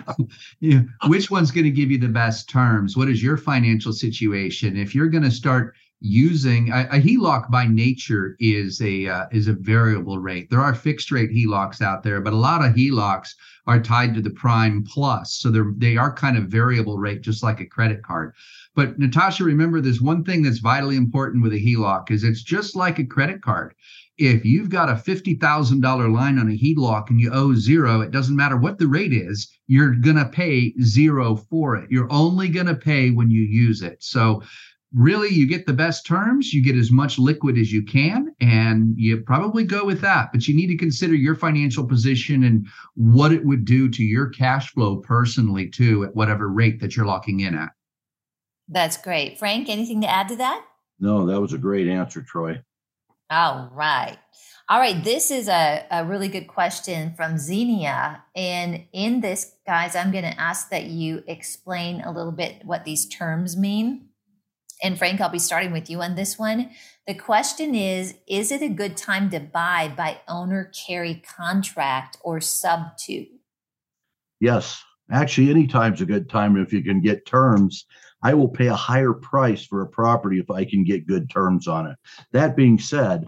yeah, 0.60 0.80
which 1.06 1.30
one's 1.30 1.52
going 1.52 1.64
to 1.64 1.70
give 1.70 1.92
you 1.92 1.98
the 1.98 2.08
best 2.08 2.48
terms? 2.48 2.96
What 2.96 3.08
is 3.08 3.22
your 3.22 3.36
financial 3.36 3.92
situation? 3.92 4.76
If 4.76 4.92
you're 4.92 5.08
going 5.08 5.22
to 5.22 5.30
start 5.30 5.76
using 6.00 6.72
a, 6.72 6.88
a 6.92 7.00
HELOC 7.00 7.50
by 7.50 7.66
nature 7.66 8.36
is 8.40 8.80
a 8.80 9.06
uh, 9.06 9.26
is 9.32 9.48
a 9.48 9.52
variable 9.52 10.18
rate. 10.18 10.48
There 10.50 10.60
are 10.60 10.74
fixed 10.74 11.10
rate 11.10 11.30
HELOCs 11.30 11.82
out 11.82 12.02
there, 12.02 12.20
but 12.20 12.32
a 12.32 12.36
lot 12.36 12.64
of 12.64 12.74
HELOCs 12.74 13.34
are 13.66 13.80
tied 13.80 14.14
to 14.14 14.22
the 14.22 14.30
prime 14.30 14.82
plus, 14.82 15.34
so 15.34 15.50
they're 15.50 15.72
they 15.76 15.96
are 15.96 16.12
kind 16.12 16.36
of 16.36 16.44
variable 16.44 16.98
rate, 16.98 17.20
just 17.20 17.42
like 17.42 17.60
a 17.60 17.66
credit 17.66 18.02
card. 18.02 18.32
But 18.74 18.98
Natasha, 18.98 19.44
remember, 19.44 19.80
there's 19.80 20.00
one 20.00 20.24
thing 20.24 20.42
that's 20.42 20.58
vitally 20.58 20.96
important 20.96 21.42
with 21.42 21.52
a 21.52 21.58
HELOC 21.58 22.10
is 22.10 22.24
it's 22.24 22.42
just 22.42 22.76
like 22.76 22.98
a 22.98 23.04
credit 23.04 23.42
card. 23.42 23.74
If 24.16 24.44
you've 24.44 24.68
got 24.68 24.90
a 24.90 24.94
$50,000 24.94 26.14
line 26.14 26.38
on 26.38 26.50
a 26.50 26.56
HELOC 26.56 27.08
and 27.08 27.20
you 27.20 27.30
owe 27.32 27.54
zero, 27.54 28.02
it 28.02 28.10
doesn't 28.10 28.36
matter 28.36 28.56
what 28.56 28.78
the 28.78 28.86
rate 28.86 29.14
is, 29.14 29.48
you're 29.66 29.94
to 30.16 30.26
pay 30.26 30.74
zero 30.82 31.36
for 31.36 31.76
it. 31.76 31.90
You're 31.90 32.12
only 32.12 32.48
to 32.66 32.74
pay 32.74 33.10
when 33.10 33.30
you 33.30 33.42
use 33.42 33.82
it. 33.82 34.02
So 34.02 34.42
really 34.94 35.28
you 35.28 35.46
get 35.46 35.66
the 35.66 35.72
best 35.72 36.04
terms 36.04 36.52
you 36.52 36.62
get 36.62 36.76
as 36.76 36.90
much 36.90 37.18
liquid 37.18 37.56
as 37.56 37.72
you 37.72 37.82
can 37.82 38.34
and 38.40 38.94
you 38.96 39.18
probably 39.18 39.64
go 39.64 39.84
with 39.84 40.00
that. 40.00 40.30
But 40.32 40.48
you 40.48 40.54
need 40.54 40.66
to 40.68 40.76
consider 40.76 41.14
your 41.14 41.34
financial 41.34 41.86
position 41.86 42.44
and 42.44 42.66
what 42.94 43.32
it 43.32 43.44
would 43.44 43.64
do 43.64 43.88
to 43.88 44.02
your 44.02 44.28
cash 44.28 44.72
flow 44.72 44.96
personally 44.96 45.68
too 45.68 46.04
at 46.04 46.14
whatever 46.14 46.48
rate 46.48 46.80
that 46.80 46.96
you're 46.96 47.06
locking 47.06 47.40
in 47.40 47.54
at. 47.54 47.70
That's 48.68 48.96
great. 48.96 49.38
Frank 49.38 49.68
anything 49.68 50.00
to 50.00 50.10
add 50.10 50.28
to 50.28 50.36
that? 50.36 50.64
No 50.98 51.26
that 51.26 51.40
was 51.40 51.52
a 51.52 51.58
great 51.58 51.88
answer 51.88 52.22
troy. 52.22 52.60
All 53.30 53.70
right. 53.72 54.18
All 54.68 54.80
right 54.80 55.02
this 55.02 55.30
is 55.30 55.48
a, 55.48 55.86
a 55.90 56.04
really 56.04 56.28
good 56.28 56.46
question 56.46 57.12
from 57.16 57.38
xenia 57.38 58.22
and 58.36 58.84
in 58.92 59.20
this 59.20 59.56
guys 59.66 59.96
i'm 59.96 60.12
going 60.12 60.22
to 60.22 60.40
ask 60.40 60.70
that 60.70 60.84
you 60.84 61.24
explain 61.26 62.00
a 62.02 62.12
little 62.12 62.30
bit 62.30 62.64
what 62.64 62.84
these 62.84 63.06
terms 63.06 63.56
mean 63.56 64.09
and 64.82 64.96
Frank, 64.98 65.20
I'll 65.20 65.28
be 65.28 65.38
starting 65.38 65.72
with 65.72 65.90
you 65.90 66.02
on 66.02 66.14
this 66.14 66.38
one. 66.38 66.70
The 67.06 67.14
question 67.14 67.74
is 67.74 68.14
Is 68.26 68.50
it 68.50 68.62
a 68.62 68.68
good 68.68 68.96
time 68.96 69.30
to 69.30 69.40
buy 69.40 69.92
by 69.96 70.20
owner 70.28 70.70
carry 70.86 71.22
contract 71.36 72.18
or 72.22 72.40
sub 72.40 72.96
two? 72.96 73.26
Yes. 74.40 74.82
Actually, 75.12 75.50
any 75.50 75.66
time's 75.66 76.00
a 76.00 76.06
good 76.06 76.30
time 76.30 76.56
if 76.56 76.72
you 76.72 76.82
can 76.82 77.00
get 77.00 77.26
terms. 77.26 77.84
I 78.22 78.34
will 78.34 78.48
pay 78.48 78.68
a 78.68 78.74
higher 78.74 79.12
price 79.12 79.64
for 79.64 79.82
a 79.82 79.88
property 79.88 80.38
if 80.38 80.50
I 80.50 80.64
can 80.64 80.84
get 80.84 81.06
good 81.06 81.28
terms 81.30 81.66
on 81.66 81.86
it. 81.86 81.96
That 82.32 82.54
being 82.54 82.78
said, 82.78 83.26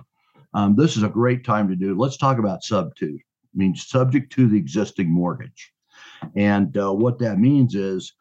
um, 0.55 0.77
this 0.77 0.97
is 0.97 1.03
a 1.03 1.09
great 1.09 1.45
time 1.45 1.69
to 1.69 1.77
do. 1.77 1.99
Let's 1.99 2.17
talk 2.17 2.39
about 2.39 2.63
sub 2.63 2.95
two. 2.95 3.19
Means 3.55 3.87
subject 3.87 4.33
to 4.35 4.47
the 4.47 4.57
existing 4.57 5.11
mortgage. 5.11 5.73
And 6.37 6.77
uh, 6.77 6.93
what 6.93 7.19
that 7.19 7.39
means 7.39 7.75
is 7.75 8.13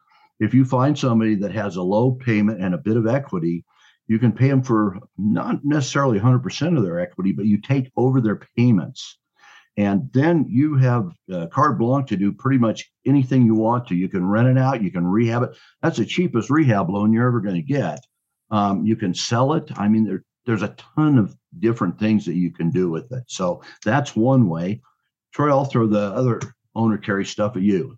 if 0.42 0.54
you 0.54 0.64
find 0.64 0.98
somebody 0.98 1.34
that 1.36 1.52
has 1.52 1.76
a 1.76 1.82
low 1.82 2.12
payment 2.12 2.60
and 2.60 2.74
a 2.74 2.78
bit 2.78 2.96
of 2.96 3.06
equity 3.06 3.64
you 4.12 4.18
can 4.18 4.32
pay 4.32 4.48
them 4.48 4.62
for 4.62 4.98
not 5.16 5.64
necessarily 5.64 6.18
100% 6.18 6.76
of 6.76 6.82
their 6.82 7.00
equity, 7.00 7.32
but 7.32 7.46
you 7.46 7.60
take 7.60 7.90
over 7.96 8.20
their 8.20 8.40
payments. 8.56 9.18
And 9.78 10.10
then 10.12 10.44
you 10.50 10.76
have 10.76 11.12
uh, 11.32 11.46
carte 11.46 11.78
blanche 11.78 12.10
to 12.10 12.16
do 12.16 12.32
pretty 12.32 12.58
much 12.58 12.90
anything 13.06 13.46
you 13.46 13.54
want 13.54 13.86
to. 13.88 13.94
You 13.94 14.08
can 14.08 14.26
rent 14.26 14.48
it 14.48 14.58
out, 14.58 14.82
you 14.82 14.90
can 14.90 15.06
rehab 15.06 15.44
it. 15.44 15.56
That's 15.80 15.96
the 15.96 16.04
cheapest 16.04 16.50
rehab 16.50 16.90
loan 16.90 17.12
you're 17.12 17.26
ever 17.26 17.40
going 17.40 17.54
to 17.54 17.62
get. 17.62 18.00
Um, 18.50 18.84
you 18.84 18.96
can 18.96 19.14
sell 19.14 19.54
it. 19.54 19.70
I 19.76 19.88
mean, 19.88 20.04
there, 20.04 20.24
there's 20.44 20.62
a 20.62 20.76
ton 20.96 21.16
of 21.16 21.34
different 21.58 21.98
things 21.98 22.26
that 22.26 22.34
you 22.34 22.50
can 22.50 22.70
do 22.70 22.90
with 22.90 23.10
it. 23.12 23.24
So 23.28 23.62
that's 23.82 24.14
one 24.14 24.46
way. 24.46 24.82
Troy, 25.32 25.48
I'll 25.48 25.64
throw 25.64 25.86
the 25.86 26.12
other 26.12 26.40
owner 26.74 26.98
carry 26.98 27.24
stuff 27.24 27.56
at 27.56 27.62
you. 27.62 27.96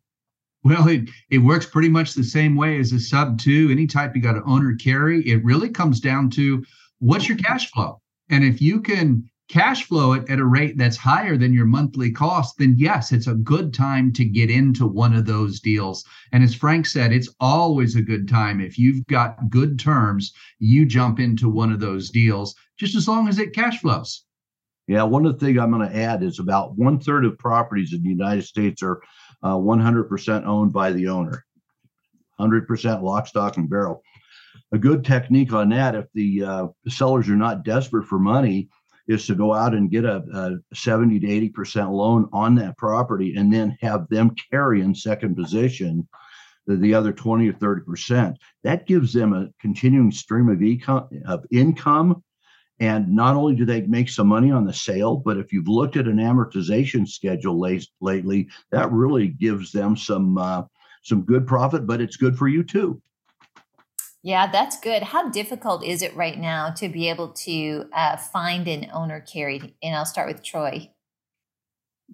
Well, 0.64 0.88
it, 0.88 1.10
it 1.28 1.38
works 1.38 1.66
pretty 1.66 1.90
much 1.90 2.14
the 2.14 2.24
same 2.24 2.56
way 2.56 2.78
as 2.80 2.92
a 2.92 2.98
sub 2.98 3.38
two. 3.38 3.68
Any 3.70 3.86
type 3.86 4.16
you 4.16 4.22
got 4.22 4.36
an 4.36 4.44
owner 4.46 4.74
carry, 4.74 5.20
it 5.28 5.44
really 5.44 5.68
comes 5.68 6.00
down 6.00 6.30
to 6.30 6.64
what's 7.00 7.28
your 7.28 7.36
cash 7.36 7.70
flow. 7.70 8.00
And 8.30 8.42
if 8.42 8.62
you 8.62 8.80
can 8.80 9.28
cash 9.50 9.84
flow 9.84 10.14
it 10.14 10.28
at 10.30 10.38
a 10.38 10.44
rate 10.44 10.78
that's 10.78 10.96
higher 10.96 11.36
than 11.36 11.52
your 11.52 11.66
monthly 11.66 12.10
cost, 12.10 12.56
then 12.56 12.76
yes, 12.78 13.12
it's 13.12 13.26
a 13.26 13.34
good 13.34 13.74
time 13.74 14.10
to 14.14 14.24
get 14.24 14.50
into 14.50 14.86
one 14.86 15.12
of 15.12 15.26
those 15.26 15.60
deals. 15.60 16.02
And 16.32 16.42
as 16.42 16.54
Frank 16.54 16.86
said, 16.86 17.12
it's 17.12 17.28
always 17.40 17.94
a 17.94 18.02
good 18.02 18.26
time. 18.26 18.62
If 18.62 18.78
you've 18.78 19.06
got 19.06 19.50
good 19.50 19.78
terms, 19.78 20.32
you 20.60 20.86
jump 20.86 21.20
into 21.20 21.50
one 21.50 21.72
of 21.72 21.80
those 21.80 22.08
deals 22.08 22.54
just 22.78 22.96
as 22.96 23.06
long 23.06 23.28
as 23.28 23.38
it 23.38 23.54
cash 23.54 23.80
flows. 23.80 24.24
Yeah, 24.86 25.02
one 25.02 25.24
of 25.24 25.38
the 25.38 25.46
things 25.46 25.58
I'm 25.58 25.70
going 25.70 25.88
to 25.88 25.96
add 25.96 26.22
is 26.22 26.38
about 26.38 26.76
one 26.76 26.98
third 26.98 27.24
of 27.24 27.38
properties 27.38 27.92
in 27.92 28.02
the 28.02 28.08
United 28.10 28.44
States 28.44 28.82
are 28.82 29.00
uh, 29.44 29.56
100% 29.56 30.46
owned 30.46 30.72
by 30.72 30.90
the 30.90 31.08
owner, 31.08 31.44
100% 32.40 33.02
lock, 33.02 33.28
stock, 33.28 33.56
and 33.56 33.70
barrel. 33.70 34.02
A 34.72 34.78
good 34.78 35.04
technique 35.04 35.52
on 35.52 35.68
that, 35.68 35.94
if 35.94 36.06
the, 36.14 36.42
uh, 36.42 36.66
sellers 36.88 37.28
are 37.28 37.36
not 37.36 37.64
desperate 37.64 38.06
for 38.06 38.18
money, 38.18 38.68
is 39.06 39.26
to 39.26 39.34
go 39.34 39.52
out 39.52 39.74
and 39.74 39.90
get 39.90 40.04
a, 40.04 40.24
a 40.32 40.74
70 40.74 41.20
to 41.20 41.26
80% 41.26 41.92
loan 41.92 42.28
on 42.32 42.54
that 42.54 42.78
property 42.78 43.36
and 43.36 43.52
then 43.52 43.76
have 43.82 44.08
them 44.08 44.34
carry 44.50 44.80
in 44.80 44.94
second 44.94 45.36
position 45.36 46.08
the, 46.66 46.76
the 46.76 46.94
other 46.94 47.12
20 47.12 47.48
or 47.48 47.52
30%. 47.52 48.34
That 48.62 48.86
gives 48.86 49.12
them 49.12 49.34
a 49.34 49.48
continuing 49.60 50.10
stream 50.10 50.48
of, 50.48 50.58
econ, 50.58 51.22
of 51.26 51.44
income 51.50 52.24
and 52.84 53.08
not 53.08 53.34
only 53.34 53.54
do 53.54 53.64
they 53.64 53.80
make 53.82 54.10
some 54.10 54.26
money 54.26 54.50
on 54.50 54.66
the 54.66 54.72
sale, 54.72 55.16
but 55.16 55.38
if 55.38 55.52
you've 55.52 55.68
looked 55.68 55.96
at 55.96 56.06
an 56.06 56.18
amortization 56.18 57.08
schedule 57.08 57.58
late, 57.58 57.88
lately, 58.02 58.48
that 58.72 58.92
really 58.92 59.28
gives 59.28 59.72
them 59.72 59.96
some 59.96 60.36
uh, 60.36 60.62
some 61.02 61.22
good 61.22 61.46
profit. 61.46 61.86
But 61.86 62.02
it's 62.02 62.16
good 62.16 62.36
for 62.36 62.46
you 62.46 62.62
too. 62.62 63.00
Yeah, 64.22 64.50
that's 64.50 64.78
good. 64.80 65.02
How 65.02 65.30
difficult 65.30 65.82
is 65.82 66.02
it 66.02 66.14
right 66.14 66.38
now 66.38 66.70
to 66.72 66.88
be 66.90 67.08
able 67.08 67.28
to 67.28 67.86
uh, 67.94 68.16
find 68.16 68.68
an 68.68 68.90
owner 68.92 69.20
carried? 69.20 69.74
And 69.82 69.96
I'll 69.96 70.06
start 70.06 70.28
with 70.28 70.42
Troy. 70.42 70.90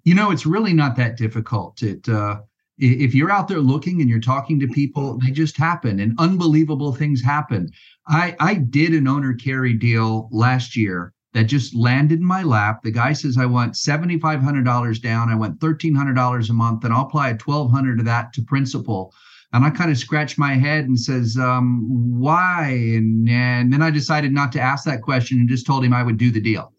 You 0.05 0.15
know, 0.15 0.31
it's 0.31 0.45
really 0.45 0.73
not 0.73 0.95
that 0.95 1.17
difficult. 1.17 1.83
It 1.83 2.07
uh, 2.07 2.41
if 2.81 3.13
you're 3.13 3.31
out 3.31 3.47
there 3.47 3.59
looking 3.59 4.01
and 4.01 4.09
you're 4.09 4.19
talking 4.19 4.59
to 4.59 4.67
people, 4.67 5.19
they 5.19 5.31
just 5.31 5.55
happen 5.55 5.99
and 5.99 6.15
unbelievable 6.17 6.93
things 6.93 7.21
happen. 7.21 7.69
I, 8.07 8.35
I 8.39 8.55
did 8.55 8.93
an 8.93 9.07
owner 9.07 9.33
carry 9.33 9.73
deal 9.73 10.27
last 10.31 10.75
year 10.75 11.13
that 11.33 11.43
just 11.43 11.75
landed 11.75 12.19
in 12.19 12.25
my 12.25 12.43
lap. 12.43 12.81
The 12.83 12.91
guy 12.91 13.13
says, 13.13 13.37
I 13.37 13.45
want 13.45 13.73
$7,500 13.73 15.01
down. 15.01 15.29
I 15.29 15.35
want 15.35 15.59
$1,300 15.59 16.49
a 16.49 16.53
month, 16.53 16.83
and 16.83 16.93
I'll 16.93 17.05
apply 17.05 17.29
a 17.29 17.37
1200 17.37 17.99
of 17.99 18.05
that 18.05 18.33
to 18.33 18.41
principal. 18.41 19.13
And 19.53 19.63
I 19.63 19.69
kind 19.69 19.91
of 19.91 19.97
scratched 19.97 20.37
my 20.37 20.53
head 20.53 20.85
and 20.85 20.99
says, 20.99 21.37
um, 21.37 21.85
why? 22.19 22.69
And, 22.69 23.29
and 23.29 23.71
then 23.71 23.81
I 23.81 23.91
decided 23.91 24.33
not 24.33 24.51
to 24.53 24.61
ask 24.61 24.85
that 24.85 25.01
question 25.01 25.39
and 25.39 25.47
just 25.47 25.65
told 25.65 25.85
him 25.85 25.93
I 25.93 26.03
would 26.03 26.17
do 26.17 26.31
the 26.31 26.41
deal. 26.41 26.73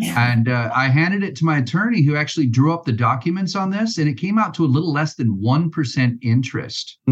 And 0.00 0.48
uh, 0.48 0.70
I 0.74 0.88
handed 0.88 1.22
it 1.22 1.36
to 1.36 1.44
my 1.44 1.58
attorney 1.58 2.02
who 2.02 2.16
actually 2.16 2.46
drew 2.46 2.72
up 2.72 2.84
the 2.84 2.92
documents 2.92 3.54
on 3.54 3.70
this, 3.70 3.98
and 3.98 4.08
it 4.08 4.14
came 4.14 4.38
out 4.38 4.54
to 4.54 4.64
a 4.64 4.66
little 4.66 4.92
less 4.92 5.14
than 5.14 5.36
1% 5.36 6.18
interest. 6.22 6.98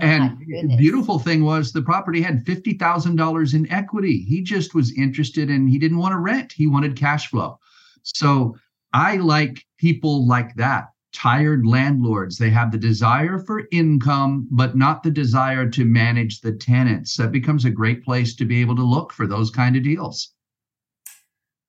and 0.00 0.38
beautiful 0.78 1.18
thing 1.18 1.44
was 1.44 1.72
the 1.72 1.82
property 1.82 2.22
had 2.22 2.44
$50,000 2.44 3.54
in 3.54 3.70
equity. 3.70 4.24
He 4.26 4.42
just 4.42 4.74
was 4.74 4.92
interested 4.92 5.50
and 5.50 5.68
he 5.68 5.78
didn't 5.78 5.98
want 5.98 6.12
to 6.12 6.18
rent, 6.18 6.52
he 6.52 6.66
wanted 6.66 6.96
cash 6.96 7.28
flow. 7.28 7.58
So 8.02 8.56
I 8.92 9.16
like 9.16 9.66
people 9.78 10.26
like 10.26 10.54
that 10.56 10.88
tired 11.12 11.66
landlords. 11.66 12.38
They 12.38 12.50
have 12.50 12.70
the 12.70 12.78
desire 12.78 13.38
for 13.38 13.66
income, 13.72 14.46
but 14.50 14.76
not 14.76 15.02
the 15.02 15.10
desire 15.10 15.68
to 15.68 15.84
manage 15.84 16.40
the 16.40 16.52
tenants. 16.52 17.16
That 17.16 17.32
becomes 17.32 17.64
a 17.64 17.70
great 17.70 18.04
place 18.04 18.34
to 18.36 18.44
be 18.44 18.60
able 18.60 18.76
to 18.76 18.84
look 18.84 19.12
for 19.12 19.26
those 19.26 19.50
kind 19.50 19.76
of 19.76 19.82
deals. 19.82 20.32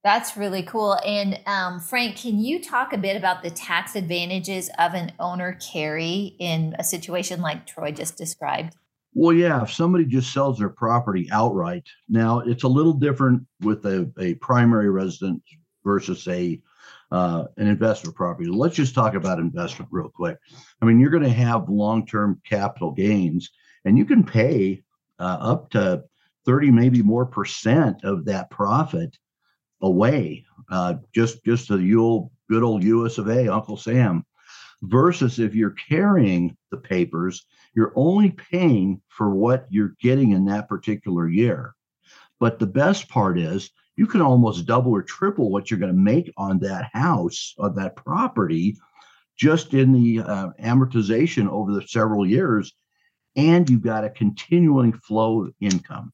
That's 0.03 0.35
really 0.35 0.63
cool. 0.63 0.97
And 1.05 1.39
um, 1.45 1.79
Frank, 1.79 2.17
can 2.17 2.39
you 2.39 2.61
talk 2.61 2.91
a 2.91 2.97
bit 2.97 3.15
about 3.15 3.43
the 3.43 3.51
tax 3.51 3.95
advantages 3.95 4.69
of 4.79 4.95
an 4.95 5.11
owner 5.19 5.59
carry 5.61 6.35
in 6.39 6.75
a 6.79 6.83
situation 6.83 7.41
like 7.41 7.67
Troy 7.67 7.91
just 7.91 8.17
described? 8.17 8.75
Well, 9.13 9.33
yeah, 9.33 9.61
if 9.61 9.71
somebody 9.71 10.05
just 10.05 10.33
sells 10.33 10.57
their 10.57 10.69
property 10.69 11.27
outright, 11.31 11.87
now 12.09 12.39
it's 12.39 12.63
a 12.63 12.67
little 12.67 12.93
different 12.93 13.45
with 13.59 13.85
a, 13.85 14.09
a 14.19 14.35
primary 14.35 14.89
residence 14.89 15.43
versus 15.83 16.27
a 16.27 16.61
uh, 17.11 17.43
an 17.57 17.67
investment 17.67 18.15
property. 18.15 18.49
Let's 18.49 18.77
just 18.77 18.95
talk 18.95 19.15
about 19.15 19.37
investment 19.37 19.91
real 19.91 20.07
quick. 20.07 20.37
I 20.81 20.85
mean, 20.85 20.97
you're 20.97 21.09
going 21.09 21.23
to 21.23 21.29
have 21.29 21.67
long 21.67 22.07
term 22.07 22.41
capital 22.45 22.91
gains, 22.91 23.49
and 23.83 23.97
you 23.97 24.05
can 24.05 24.23
pay 24.23 24.81
uh, 25.19 25.37
up 25.41 25.69
to 25.71 26.03
30, 26.45 26.71
maybe 26.71 27.03
more 27.03 27.25
percent 27.25 28.03
of 28.05 28.25
that 28.25 28.49
profit 28.49 29.17
away, 29.81 30.45
uh, 30.69 30.95
just 31.13 31.43
just 31.43 31.69
the 31.69 31.95
old 31.95 32.31
good 32.49 32.63
old 32.63 32.83
U.S. 32.83 33.17
of 33.17 33.29
A. 33.29 33.47
Uncle 33.47 33.77
Sam. 33.77 34.25
Versus 34.83 35.37
if 35.37 35.53
you're 35.53 35.75
carrying 35.89 36.57
the 36.71 36.77
papers, 36.77 37.45
you're 37.75 37.93
only 37.95 38.31
paying 38.31 38.99
for 39.09 39.29
what 39.29 39.67
you're 39.69 39.95
getting 40.01 40.31
in 40.31 40.45
that 40.45 40.67
particular 40.67 41.29
year. 41.29 41.75
But 42.39 42.57
the 42.57 42.65
best 42.65 43.07
part 43.07 43.37
is 43.37 43.69
you 43.95 44.07
can 44.07 44.21
almost 44.21 44.65
double 44.65 44.91
or 44.91 45.03
triple 45.03 45.51
what 45.51 45.69
you're 45.69 45.79
going 45.79 45.93
to 45.93 45.97
make 45.97 46.33
on 46.35 46.57
that 46.59 46.89
house, 46.91 47.53
on 47.59 47.75
that 47.75 47.95
property, 47.95 48.77
just 49.37 49.75
in 49.75 49.91
the 49.93 50.21
uh, 50.21 50.49
amortization 50.59 51.47
over 51.47 51.71
the 51.71 51.87
several 51.87 52.25
years. 52.25 52.73
And 53.35 53.69
you've 53.69 53.83
got 53.83 54.03
a 54.03 54.09
continuing 54.09 54.93
flow 54.93 55.43
of 55.45 55.53
income. 55.61 56.11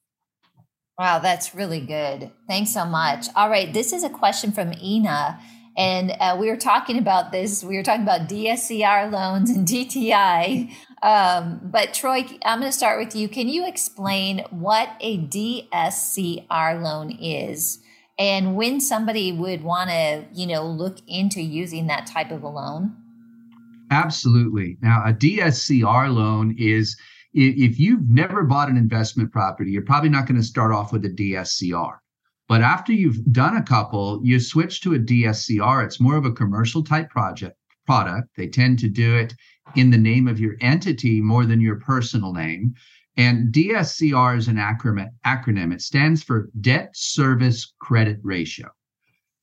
Wow, 0.97 1.19
that's 1.19 1.53
really 1.53 1.81
good. 1.81 2.31
Thanks 2.47 2.71
so 2.73 2.83
much. 2.83 3.27
All 3.35 3.49
right, 3.49 3.71
this 3.71 3.93
is 3.93 4.03
a 4.03 4.09
question 4.09 4.51
from 4.51 4.73
Ina. 4.81 5.39
And 5.77 6.11
uh, 6.19 6.35
we 6.39 6.49
were 6.49 6.57
talking 6.57 6.97
about 6.97 7.31
this. 7.31 7.63
We 7.63 7.77
were 7.77 7.83
talking 7.83 8.01
about 8.01 8.27
DSCR 8.27 9.11
loans 9.11 9.51
and 9.51 9.67
DTI. 9.67 10.71
Um, 11.03 11.59
but 11.63 11.93
Troy, 11.93 12.25
I'm 12.43 12.59
going 12.59 12.71
to 12.71 12.75
start 12.75 12.97
with 12.97 13.15
you. 13.15 13.29
Can 13.29 13.47
you 13.47 13.67
explain 13.67 14.43
what 14.49 14.89
a 14.99 15.19
DSCR 15.19 16.81
loan 16.81 17.11
is, 17.11 17.77
and 18.17 18.55
when 18.55 18.81
somebody 18.81 19.31
would 19.31 19.63
want 19.63 19.91
to, 19.91 20.25
you 20.33 20.47
know, 20.47 20.65
look 20.65 20.97
into 21.07 21.39
using 21.39 21.85
that 21.85 22.07
type 22.07 22.31
of 22.31 22.41
a 22.41 22.47
loan? 22.47 22.95
Absolutely. 23.91 24.77
Now, 24.81 25.03
a 25.05 25.13
DSCR 25.13 26.11
loan 26.11 26.55
is 26.57 26.97
if 27.37 27.79
you've 27.79 28.09
never 28.09 28.43
bought 28.43 28.69
an 28.69 28.77
investment 28.77 29.31
property, 29.31 29.71
you're 29.71 29.83
probably 29.83 30.09
not 30.09 30.25
going 30.25 30.39
to 30.39 30.47
start 30.47 30.71
off 30.71 30.91
with 30.91 31.05
a 31.05 31.09
DSCR. 31.09 31.97
But 32.49 32.61
after 32.61 32.93
you've 32.93 33.23
done 33.31 33.57
a 33.57 33.63
couple, 33.63 34.21
you 34.23 34.39
switch 34.39 34.81
to 34.81 34.95
a 34.95 34.99
DSCR. 34.99 35.85
It's 35.85 35.99
more 35.99 36.15
of 36.15 36.25
a 36.25 36.31
commercial 36.31 36.83
type 36.83 37.09
project 37.09 37.55
product. 37.85 38.29
They 38.35 38.47
tend 38.47 38.79
to 38.79 38.89
do 38.89 39.15
it 39.15 39.35
in 39.75 39.91
the 39.91 39.97
name 39.97 40.27
of 40.27 40.39
your 40.39 40.55
entity 40.61 41.21
more 41.21 41.45
than 41.45 41.61
your 41.61 41.75
personal 41.75 42.33
name. 42.33 42.73
And 43.17 43.53
DSCR 43.53 44.37
is 44.37 44.47
an 44.47 44.57
acronym. 44.57 45.09
acronym. 45.25 45.73
It 45.73 45.81
stands 45.81 46.23
for 46.23 46.49
Debt 46.61 46.89
Service 46.95 47.73
Credit 47.79 48.19
Ratio. 48.23 48.69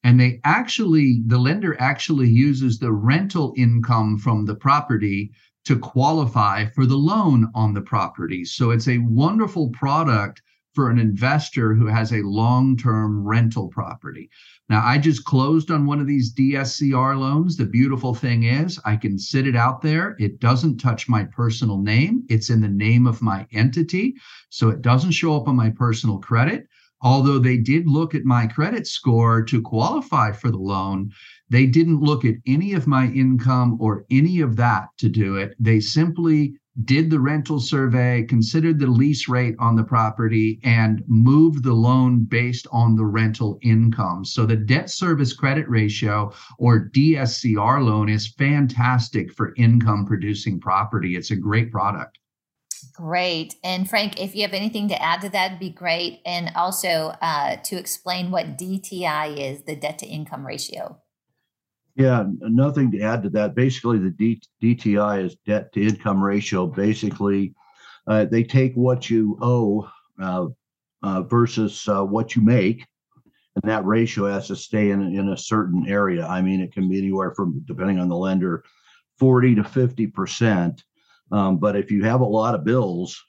And 0.03 0.21
they 0.21 0.41
actually, 0.45 1.23
the 1.27 1.39
lender 1.39 1.81
actually 1.81 2.29
uses 2.29 2.79
the 2.79 2.93
rental 2.93 3.55
income 3.57 4.19
from 4.19 4.45
the 4.45 4.55
property 4.55 5.31
to 5.65 5.79
qualify 5.79 6.67
for 6.67 6.87
the 6.87 6.97
loan 6.97 7.51
on 7.55 7.75
the 7.75 7.81
property. 7.81 8.45
So 8.45 8.71
it's 8.71 8.89
a 8.89 8.99
wonderful 8.99 9.71
product 9.71 10.43
for 10.75 10.91
an 10.91 10.99
investor 10.99 11.73
who 11.75 11.87
has 11.87 12.13
a 12.13 12.23
long 12.23 12.77
term 12.77 13.27
rental 13.27 13.69
property. 13.69 14.29
Now, 14.69 14.85
I 14.85 14.99
just 14.99 15.25
closed 15.25 15.71
on 15.71 15.87
one 15.87 16.01
of 16.01 16.07
these 16.07 16.35
DSCR 16.35 17.19
loans. 17.19 17.57
The 17.57 17.67
beautiful 17.67 18.15
thing 18.15 18.45
is, 18.45 18.81
I 18.85 18.97
can 18.97 19.19
sit 19.19 19.47
it 19.47 19.55
out 19.55 19.83
there. 19.83 20.17
It 20.19 20.41
doesn't 20.41 20.79
touch 20.79 21.09
my 21.09 21.25
personal 21.25 21.79
name, 21.79 22.25
it's 22.29 22.51
in 22.51 22.61
the 22.61 22.69
name 22.69 23.07
of 23.07 23.23
my 23.23 23.47
entity. 23.53 24.15
So 24.51 24.71
it 24.71 24.83
doesn't 24.83 25.13
show 25.13 25.37
up 25.37 25.49
on 25.49 25.57
my 25.57 25.71
personal 25.71 26.19
credit. 26.19 26.67
Although 27.03 27.39
they 27.39 27.59
did 27.59 27.87
look 27.87 28.15
at 28.15 28.25
my 28.25 28.47
credit 28.47 28.87
score 28.87 29.43
to 29.45 29.61
qualify 29.61 30.33
for 30.33 30.51
the 30.51 30.57
loan, 30.57 31.13
they 31.51 31.67
didn't 31.67 32.01
look 32.01 32.25
at 32.25 32.37
any 32.47 32.73
of 32.73 32.87
my 32.87 33.07
income 33.09 33.77
or 33.81 34.05
any 34.11 34.41
of 34.41 34.57
that 34.57 34.89
to 34.99 35.09
do 35.09 35.37
it. 35.37 35.55
They 35.59 35.81
simply 35.81 36.55
did 36.85 37.09
the 37.09 37.21
rental 37.21 37.61
survey, 37.61 38.25
considered 38.25 38.81
the 38.81 38.87
lease 38.87 39.29
rate 39.29 39.55
on 39.61 39.77
the 39.77 39.85
property, 39.85 40.59
and 40.65 41.05
moved 41.07 41.63
the 41.63 41.73
loan 41.73 42.25
based 42.25 42.67
on 42.73 42.97
the 42.97 43.05
rental 43.05 43.59
income. 43.63 44.25
So 44.25 44.45
the 44.45 44.57
debt 44.57 44.91
service 44.91 45.33
credit 45.33 45.69
ratio 45.69 46.33
or 46.59 46.91
DSCR 46.91 47.85
loan 47.85 48.09
is 48.09 48.27
fantastic 48.27 49.33
for 49.33 49.55
income 49.57 50.05
producing 50.05 50.61
property. 50.61 51.15
It's 51.15 51.31
a 51.31 51.37
great 51.37 51.71
product. 51.71 52.19
Great. 52.93 53.55
And 53.65 53.89
Frank, 53.89 54.21
if 54.21 54.35
you 54.35 54.43
have 54.43 54.53
anything 54.53 54.89
to 54.89 55.03
add 55.03 55.21
to 55.23 55.29
that, 55.31 55.47
it'd 55.47 55.59
be 55.61 55.71
great. 55.71 56.21
And 56.27 56.51
also 56.55 57.15
uh, 57.23 57.57
to 57.57 57.77
explain 57.77 58.31
what 58.31 58.59
DTI 58.59 59.37
is, 59.37 59.63
the 59.65 59.77
debt 59.77 59.99
to 59.99 60.07
income 60.07 60.47
ratio. 60.47 61.01
Yeah, 61.97 62.25
nothing 62.41 62.91
to 62.93 63.01
add 63.01 63.23
to 63.23 63.31
that. 63.31 63.55
Basically, 63.55 63.99
the 63.99 64.11
D- 64.11 64.43
DTI 64.61 65.25
is 65.25 65.37
debt 65.47 65.73
to 65.73 65.87
income 65.87 66.23
ratio. 66.23 66.67
Basically, 66.67 67.55
uh, 68.09 68.25
they 68.25 68.43
take 68.43 68.75
what 68.75 69.09
you 69.09 69.39
owe 69.41 69.89
uh, 70.21 70.47
uh, 71.03 71.23
versus 71.23 71.87
uh, 71.89 72.05
what 72.05 72.35
you 72.35 72.43
make, 72.43 72.85
and 73.55 73.71
that 73.71 73.85
ratio 73.85 74.27
has 74.27 74.49
to 74.49 74.57
stay 74.57 74.91
in 74.91 75.03
in 75.15 75.29
a 75.29 75.37
certain 75.37 75.87
area. 75.89 76.27
I 76.27 76.43
mean, 76.43 76.61
it 76.61 76.73
can 76.73 76.89
be 76.89 76.99
anywhere 76.99 77.33
from 77.33 77.63
depending 77.65 78.01
on 78.01 78.09
the 78.09 78.17
lender, 78.17 78.65
forty 79.17 79.55
to 79.55 79.63
fifty 79.63 80.09
percent. 80.09 80.83
Um, 81.31 81.59
but 81.59 81.77
if 81.77 81.93
you 81.93 82.05
have 82.05 82.21
a 82.21 82.25
lot 82.25 82.57
of 82.57 82.65
bills 82.65 83.23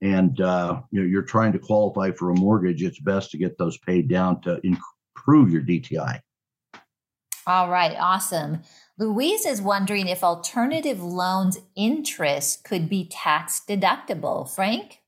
and 0.00 0.40
uh, 0.40 0.80
you 0.90 1.00
know, 1.00 1.06
you're 1.06 1.22
trying 1.22 1.52
to 1.52 1.58
qualify 1.58 2.10
for 2.10 2.30
a 2.30 2.34
mortgage, 2.34 2.82
it's 2.82 2.98
best 3.00 3.30
to 3.32 3.38
get 3.38 3.58
those 3.58 3.76
paid 3.78 4.08
down 4.08 4.40
to 4.42 4.60
improve 4.64 5.52
your 5.52 5.62
DTI. 5.62 6.20
All 7.46 7.68
right, 7.68 7.96
awesome. 7.98 8.62
Louise 8.98 9.44
is 9.46 9.60
wondering 9.60 10.06
if 10.06 10.22
alternative 10.22 11.02
loans 11.02 11.58
interest 11.74 12.62
could 12.62 12.88
be 12.88 13.08
tax 13.08 13.60
deductible. 13.66 14.48
Frank? 14.48 15.00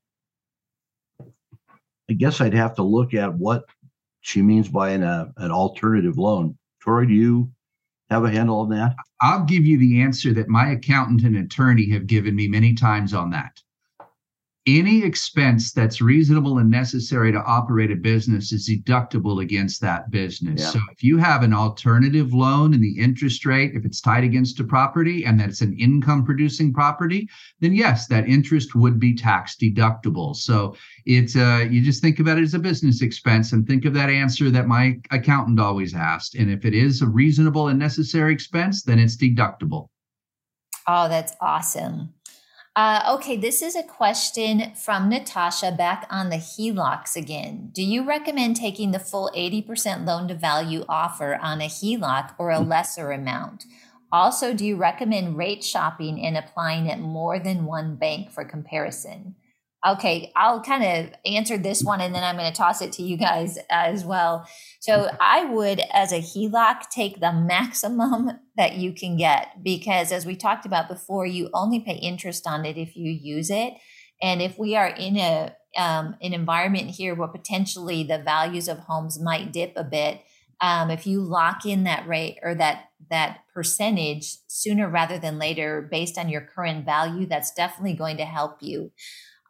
I 2.09 2.13
guess 2.13 2.41
I'd 2.41 2.53
have 2.53 2.75
to 2.75 2.83
look 2.83 3.13
at 3.13 3.33
what 3.33 3.65
she 4.21 4.41
means 4.41 4.67
by 4.67 4.89
an, 4.89 5.03
uh, 5.03 5.31
an 5.37 5.51
alternative 5.51 6.17
loan. 6.17 6.57
Troy, 6.81 7.05
do 7.05 7.13
you 7.13 7.49
have 8.09 8.25
a 8.25 8.29
handle 8.29 8.59
on 8.59 8.69
that? 8.69 8.95
I'll 9.21 9.45
give 9.45 9.65
you 9.65 9.77
the 9.77 10.01
answer 10.01 10.33
that 10.33 10.49
my 10.49 10.71
accountant 10.71 11.23
and 11.23 11.37
attorney 11.37 11.89
have 11.91 12.05
given 12.05 12.35
me 12.35 12.47
many 12.47 12.73
times 12.73 13.13
on 13.13 13.29
that 13.31 13.61
any 14.67 15.03
expense 15.03 15.71
that's 15.71 16.01
reasonable 16.01 16.57
and 16.57 16.69
necessary 16.69 17.31
to 17.31 17.37
operate 17.43 17.91
a 17.91 17.95
business 17.95 18.51
is 18.51 18.67
deductible 18.67 19.43
against 19.43 19.79
that 19.81 20.09
business. 20.09 20.61
Yeah. 20.61 20.69
So 20.69 20.79
if 20.91 21.03
you 21.03 21.19
have 21.19 21.43
an 21.43 21.53
alternative 21.53 22.33
loan 22.33 22.73
and 22.73 22.83
the 22.83 22.99
interest 22.99 23.45
rate, 23.45 23.75
if 23.75 23.85
it's 23.85 24.01
tied 24.01 24.23
against 24.23 24.59
a 24.59 24.63
property 24.63 25.23
and 25.25 25.39
that 25.39 25.49
it's 25.49 25.61
an 25.61 25.77
income 25.77 26.25
producing 26.25 26.73
property, 26.73 27.29
then 27.59 27.73
yes, 27.73 28.07
that 28.07 28.27
interest 28.27 28.73
would 28.73 28.99
be 28.99 29.13
tax 29.13 29.55
deductible. 29.55 30.35
So 30.35 30.75
it's 31.05 31.35
uh, 31.35 31.67
you 31.69 31.83
just 31.83 32.01
think 32.01 32.19
about 32.19 32.39
it 32.39 32.43
as 32.43 32.55
a 32.55 32.59
business 32.59 33.03
expense 33.03 33.51
and 33.51 33.67
think 33.67 33.85
of 33.85 33.93
that 33.93 34.09
answer 34.09 34.49
that 34.49 34.67
my 34.67 34.99
accountant 35.11 35.59
always 35.59 35.93
asked. 35.93 36.33
And 36.33 36.49
if 36.49 36.65
it 36.65 36.73
is 36.73 37.03
a 37.03 37.07
reasonable 37.07 37.67
and 37.67 37.77
necessary 37.77 38.33
expense, 38.33 38.81
then 38.81 38.97
it's 38.97 39.15
deductible. 39.15 39.89
Oh, 40.87 41.07
that's 41.07 41.33
awesome. 41.39 42.13
Uh, 42.75 43.15
okay, 43.15 43.37
this 43.37 43.61
is 43.61 43.73
a 43.73 43.83
question 43.83 44.73
from 44.75 45.07
Natasha 45.07 45.71
back 45.71 46.05
on 46.09 46.29
the 46.29 46.35
HELOCs 46.35 47.15
again. 47.15 47.69
Do 47.71 47.81
you 47.81 48.05
recommend 48.05 48.57
taking 48.57 48.91
the 48.91 48.99
full 48.99 49.31
80% 49.33 50.05
loan 50.05 50.27
to 50.27 50.35
value 50.35 50.83
offer 50.89 51.35
on 51.41 51.61
a 51.61 51.69
HELOC 51.69 52.35
or 52.37 52.51
a 52.51 52.59
lesser 52.59 53.13
amount? 53.13 53.65
Also, 54.11 54.53
do 54.53 54.65
you 54.65 54.75
recommend 54.75 55.37
rate 55.37 55.63
shopping 55.63 56.21
and 56.21 56.35
applying 56.35 56.91
at 56.91 56.99
more 56.99 57.39
than 57.39 57.65
one 57.65 57.95
bank 57.95 58.29
for 58.29 58.43
comparison? 58.43 59.35
Okay, 59.85 60.31
I'll 60.35 60.61
kind 60.61 60.83
of 60.83 61.13
answer 61.25 61.57
this 61.57 61.83
one 61.83 62.01
and 62.01 62.13
then 62.15 62.23
I'm 62.23 62.37
going 62.37 62.51
to 62.51 62.57
toss 62.57 62.81
it 62.81 62.91
to 62.93 63.03
you 63.03 63.17
guys 63.17 63.59
as 63.69 64.03
well. 64.03 64.47
So, 64.79 65.09
I 65.21 65.45
would, 65.45 65.81
as 65.93 66.11
a 66.11 66.19
HELOC, 66.19 66.89
take 66.89 67.19
the 67.19 67.31
maximum 67.31 68.31
that 68.57 68.75
you 68.75 68.93
can 68.93 69.17
get 69.17 69.63
because, 69.63 70.11
as 70.11 70.25
we 70.25 70.35
talked 70.35 70.65
about 70.65 70.87
before, 70.87 71.25
you 71.25 71.49
only 71.53 71.79
pay 71.79 71.95
interest 71.95 72.47
on 72.47 72.65
it 72.65 72.77
if 72.77 72.95
you 72.95 73.11
use 73.11 73.49
it. 73.49 73.73
And 74.21 74.41
if 74.41 74.57
we 74.57 74.75
are 74.75 74.87
in 74.87 75.17
a 75.17 75.55
um, 75.77 76.15
an 76.21 76.33
environment 76.33 76.91
here 76.91 77.13
where 77.15 77.27
potentially 77.27 78.03
the 78.03 78.17
values 78.17 78.69
of 78.69 78.79
homes 78.79 79.19
might 79.19 79.51
dip 79.51 79.73
a 79.75 79.83
bit, 79.83 80.21
um, 80.61 80.89
if 80.89 81.05
you 81.05 81.21
lock 81.21 81.65
in 81.65 81.83
that 81.83 82.07
rate 82.07 82.39
or 82.41 82.55
that 82.55 82.85
that 83.09 83.39
percentage 83.53 84.37
sooner 84.47 84.89
rather 84.89 85.19
than 85.19 85.37
later 85.37 85.87
based 85.91 86.17
on 86.17 86.29
your 86.29 86.41
current 86.41 86.85
value, 86.85 87.25
that's 87.25 87.53
definitely 87.53 87.93
going 87.93 88.17
to 88.17 88.25
help 88.25 88.57
you. 88.61 88.91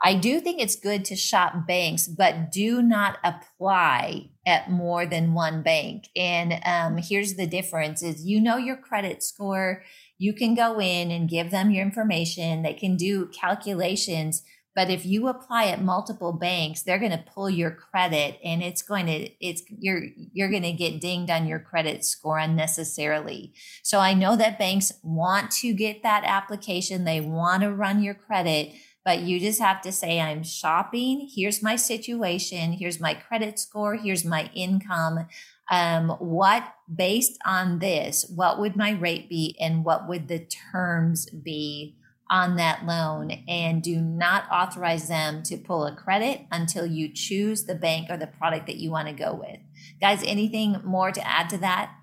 I 0.03 0.15
do 0.15 0.39
think 0.39 0.61
it's 0.61 0.75
good 0.75 1.05
to 1.05 1.15
shop 1.15 1.67
banks, 1.67 2.07
but 2.07 2.51
do 2.51 2.81
not 2.81 3.17
apply 3.23 4.29
at 4.45 4.69
more 4.69 5.05
than 5.05 5.33
one 5.33 5.63
bank. 5.63 6.09
And 6.15 6.59
um, 6.65 6.97
here's 6.97 7.35
the 7.35 7.47
difference 7.47 8.03
is 8.03 8.25
you 8.25 8.39
know 8.39 8.57
your 8.57 8.77
credit 8.77 9.23
score. 9.23 9.83
You 10.17 10.33
can 10.33 10.53
go 10.53 10.79
in 10.79 11.11
and 11.11 11.29
give 11.29 11.51
them 11.51 11.71
your 11.71 11.83
information. 11.83 12.61
They 12.61 12.73
can 12.73 12.97
do 12.97 13.27
calculations. 13.27 14.43
But 14.75 14.89
if 14.89 15.05
you 15.05 15.29
apply 15.29 15.67
at 15.67 15.81
multiple 15.81 16.33
banks, 16.33 16.83
they're 16.83 16.99
going 16.99 17.11
to 17.11 17.23
pull 17.33 17.49
your 17.49 17.71
credit 17.71 18.37
and 18.43 18.61
it's 18.61 18.81
going 18.81 19.05
to, 19.05 19.29
it's, 19.39 19.63
you're, 19.69 20.03
you're 20.33 20.49
going 20.49 20.63
to 20.63 20.73
get 20.73 20.99
dinged 20.99 21.31
on 21.31 21.47
your 21.47 21.59
credit 21.59 22.03
score 22.03 22.37
unnecessarily. 22.37 23.53
So 23.83 23.99
I 23.99 24.13
know 24.13 24.35
that 24.35 24.59
banks 24.59 24.91
want 25.01 25.51
to 25.51 25.73
get 25.73 26.03
that 26.03 26.25
application. 26.25 27.05
They 27.05 27.21
want 27.21 27.63
to 27.63 27.71
run 27.71 28.03
your 28.03 28.15
credit, 28.15 28.73
but 29.05 29.21
you 29.21 29.39
just 29.39 29.61
have 29.61 29.81
to 29.81 29.91
say, 29.91 30.19
I'm 30.19 30.43
shopping. 30.43 31.29
Here's 31.33 31.61
my 31.61 31.75
situation. 31.75 32.73
Here's 32.73 32.99
my 32.99 33.13
credit 33.13 33.59
score. 33.59 33.95
Here's 33.95 34.25
my 34.25 34.49
income. 34.55 35.27
Um, 35.69 36.09
what, 36.19 36.63
based 36.93 37.37
on 37.45 37.77
this, 37.79 38.25
what 38.33 38.59
would 38.59 38.75
my 38.75 38.91
rate 38.91 39.29
be 39.29 39.55
and 39.61 39.85
what 39.85 40.07
would 40.07 40.27
the 40.27 40.39
terms 40.39 41.29
be 41.29 41.95
on 42.31 42.55
that 42.55 42.87
loan? 42.87 43.43
And 43.47 43.83
do 43.83 44.01
not 44.01 44.45
authorize 44.51 45.07
them 45.07 45.43
to 45.43 45.57
pull 45.57 45.85
a 45.85 45.95
credit 45.95 46.47
until 46.51 46.87
you 46.87 47.13
choose 47.13 47.65
the 47.65 47.75
bank 47.75 48.07
or 48.09 48.17
the 48.17 48.27
product 48.27 48.65
that 48.65 48.77
you 48.77 48.89
want 48.89 49.07
to 49.07 49.13
go 49.13 49.35
with. 49.35 49.59
Guys, 50.01 50.23
anything 50.25 50.81
more 50.83 51.11
to 51.11 51.27
add 51.27 51.47
to 51.51 51.59
that? 51.59 51.93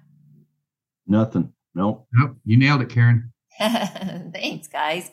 Nothing. 1.08 1.52
Nope. 1.74 2.06
Nope. 2.12 2.36
You 2.44 2.56
nailed 2.56 2.82
it, 2.82 2.90
Karen. 2.90 3.32
Thanks, 3.58 4.68
guys. 4.68 5.10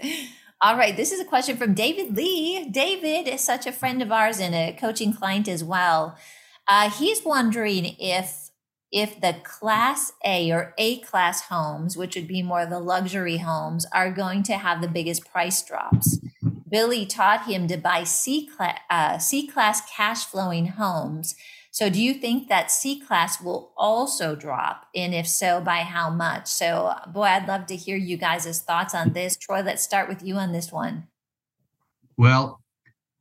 All 0.61 0.75
right, 0.75 0.97
this 0.97 1.13
is 1.13 1.21
a 1.21 1.25
question 1.25 1.55
from 1.55 1.73
David 1.73 2.17
Lee. 2.17 2.65
David 2.69 3.29
is 3.29 3.39
such 3.39 3.65
a 3.65 3.71
friend 3.71 4.01
of 4.01 4.11
ours 4.11 4.41
and 4.41 4.53
a 4.53 4.75
coaching 4.77 5.13
client 5.13 5.47
as 5.47 5.63
well. 5.63 6.17
Uh, 6.67 6.89
he's 6.89 7.23
wondering 7.23 7.95
if 7.97 8.49
if 8.91 9.21
the 9.21 9.37
class 9.43 10.11
A 10.25 10.51
or 10.51 10.73
A 10.77 10.99
class 10.99 11.43
homes, 11.43 11.95
which 11.95 12.13
would 12.17 12.27
be 12.27 12.43
more 12.43 12.65
the 12.65 12.81
luxury 12.81 13.37
homes, 13.37 13.85
are 13.93 14.11
going 14.11 14.43
to 14.43 14.57
have 14.57 14.81
the 14.81 14.89
biggest 14.89 15.31
price 15.31 15.63
drops. 15.63 16.19
Billy 16.69 17.05
taught 17.05 17.45
him 17.45 17.65
to 17.67 17.77
buy 17.77 18.03
C 18.03 18.45
class, 18.45 18.79
uh, 18.89 19.17
C 19.17 19.47
class 19.47 19.81
cash 19.89 20.25
flowing 20.25 20.65
homes 20.65 21.35
so, 21.71 21.89
do 21.89 22.01
you 22.01 22.15
think 22.15 22.49
that 22.49 22.71
C 22.71 22.99
class 22.99 23.41
will 23.41 23.73
also 23.77 24.35
drop? 24.35 24.87
And 24.95 25.13
if 25.13 25.27
so, 25.27 25.61
by 25.61 25.77
how 25.77 26.09
much? 26.09 26.47
So, 26.47 26.95
boy, 27.13 27.23
I'd 27.23 27.47
love 27.47 27.67
to 27.67 27.75
hear 27.75 27.95
you 27.95 28.17
guys' 28.17 28.61
thoughts 28.61 28.95
on 28.95 29.13
this. 29.13 29.37
Troy, 29.37 29.61
let's 29.61 29.83
start 29.83 30.09
with 30.09 30.23
you 30.23 30.35
on 30.35 30.51
this 30.51 30.71
one. 30.71 31.07
Well, 32.17 32.59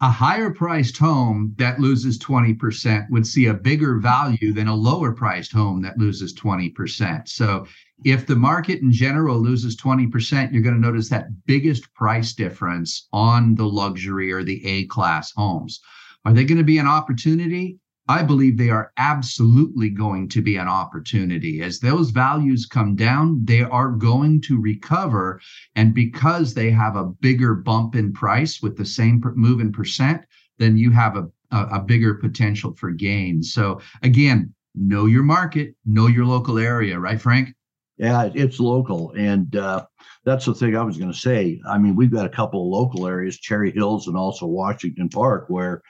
a 0.01 0.09
higher 0.09 0.51
priced 0.51 0.97
home 0.97 1.55
that 1.59 1.79
loses 1.79 2.19
20% 2.19 3.11
would 3.11 3.27
see 3.27 3.47
a 3.47 3.55
bigger 3.55 3.99
value 3.99 4.53
than 4.53 4.69
a 4.69 4.75
lower 4.75 5.13
priced 5.13 5.53
home 5.53 5.83
that 5.83 5.99
loses 5.99 6.35
20%. 6.35 7.29
So, 7.29 7.67
if 8.05 8.27
the 8.27 8.37
market 8.37 8.81
in 8.81 8.93
general 8.93 9.39
loses 9.39 9.77
20%, 9.77 10.53
you're 10.53 10.63
going 10.63 10.75
to 10.75 10.81
notice 10.81 11.11
that 11.11 11.45
biggest 11.45 11.93
price 11.93 12.33
difference 12.33 13.09
on 13.13 13.57
the 13.57 13.67
luxury 13.67 14.33
or 14.33 14.43
the 14.43 14.65
A 14.65 14.87
class 14.87 15.33
homes. 15.37 15.81
Are 16.25 16.33
they 16.33 16.45
going 16.45 16.59
to 16.59 16.65
be 16.65 16.79
an 16.79 16.87
opportunity? 16.87 17.79
I 18.09 18.23
believe 18.23 18.57
they 18.57 18.71
are 18.71 18.92
absolutely 18.97 19.90
going 19.90 20.29
to 20.31 20.40
be 20.40 20.57
an 20.57 20.66
opportunity. 20.66 21.61
As 21.61 21.79
those 21.79 22.09
values 22.11 22.64
come 22.64 22.97
down, 22.97 23.44
they 23.44 23.62
are 23.62 23.90
going 23.90 24.40
to 24.42 24.59
recover. 24.61 25.40
And 25.77 25.94
because 25.94 26.55
they 26.55 26.71
have 26.71 26.97
a 26.97 27.05
bigger 27.05 27.55
bump 27.55 27.94
in 27.94 28.14
price 28.14 28.62
with 28.62 28.79
the 28.79 28.87
same 28.87 29.23
move 29.37 29.61
in 29.61 29.73
percent, 29.73 30.23
then 30.59 30.79
you 30.79 30.90
have 30.90 31.16
a, 31.16 31.29
a, 31.51 31.66
a 31.77 31.81
bigger 31.81 32.14
potential 32.14 32.75
for 32.75 32.90
gain. 32.90 33.42
So, 33.42 33.81
again, 34.03 34.55
know 34.75 35.05
your 35.05 35.23
market, 35.23 35.75
know 35.85 36.07
your 36.07 36.25
local 36.25 36.59
area, 36.59 36.99
right, 36.99 37.21
Frank? 37.21 37.55
Yeah, 37.99 38.31
it's 38.35 38.59
local. 38.61 39.12
And 39.12 39.55
uh, 39.55 39.85
that's 40.25 40.47
the 40.47 40.55
thing 40.55 40.77
I 40.77 40.83
was 40.83 40.97
going 40.97 41.12
to 41.12 41.18
say. 41.18 41.61
I 41.68 41.77
mean, 41.79 41.94
we've 41.94 42.12
got 42.12 42.27
a 42.27 42.31
couple 42.31 42.62
of 42.62 42.68
local 42.68 43.07
areas, 43.07 43.38
Cherry 43.38 43.73
Hills 43.73 44.07
and 44.07 44.16
also 44.16 44.47
Washington 44.47 45.09
Park, 45.09 45.47
where 45.49 45.83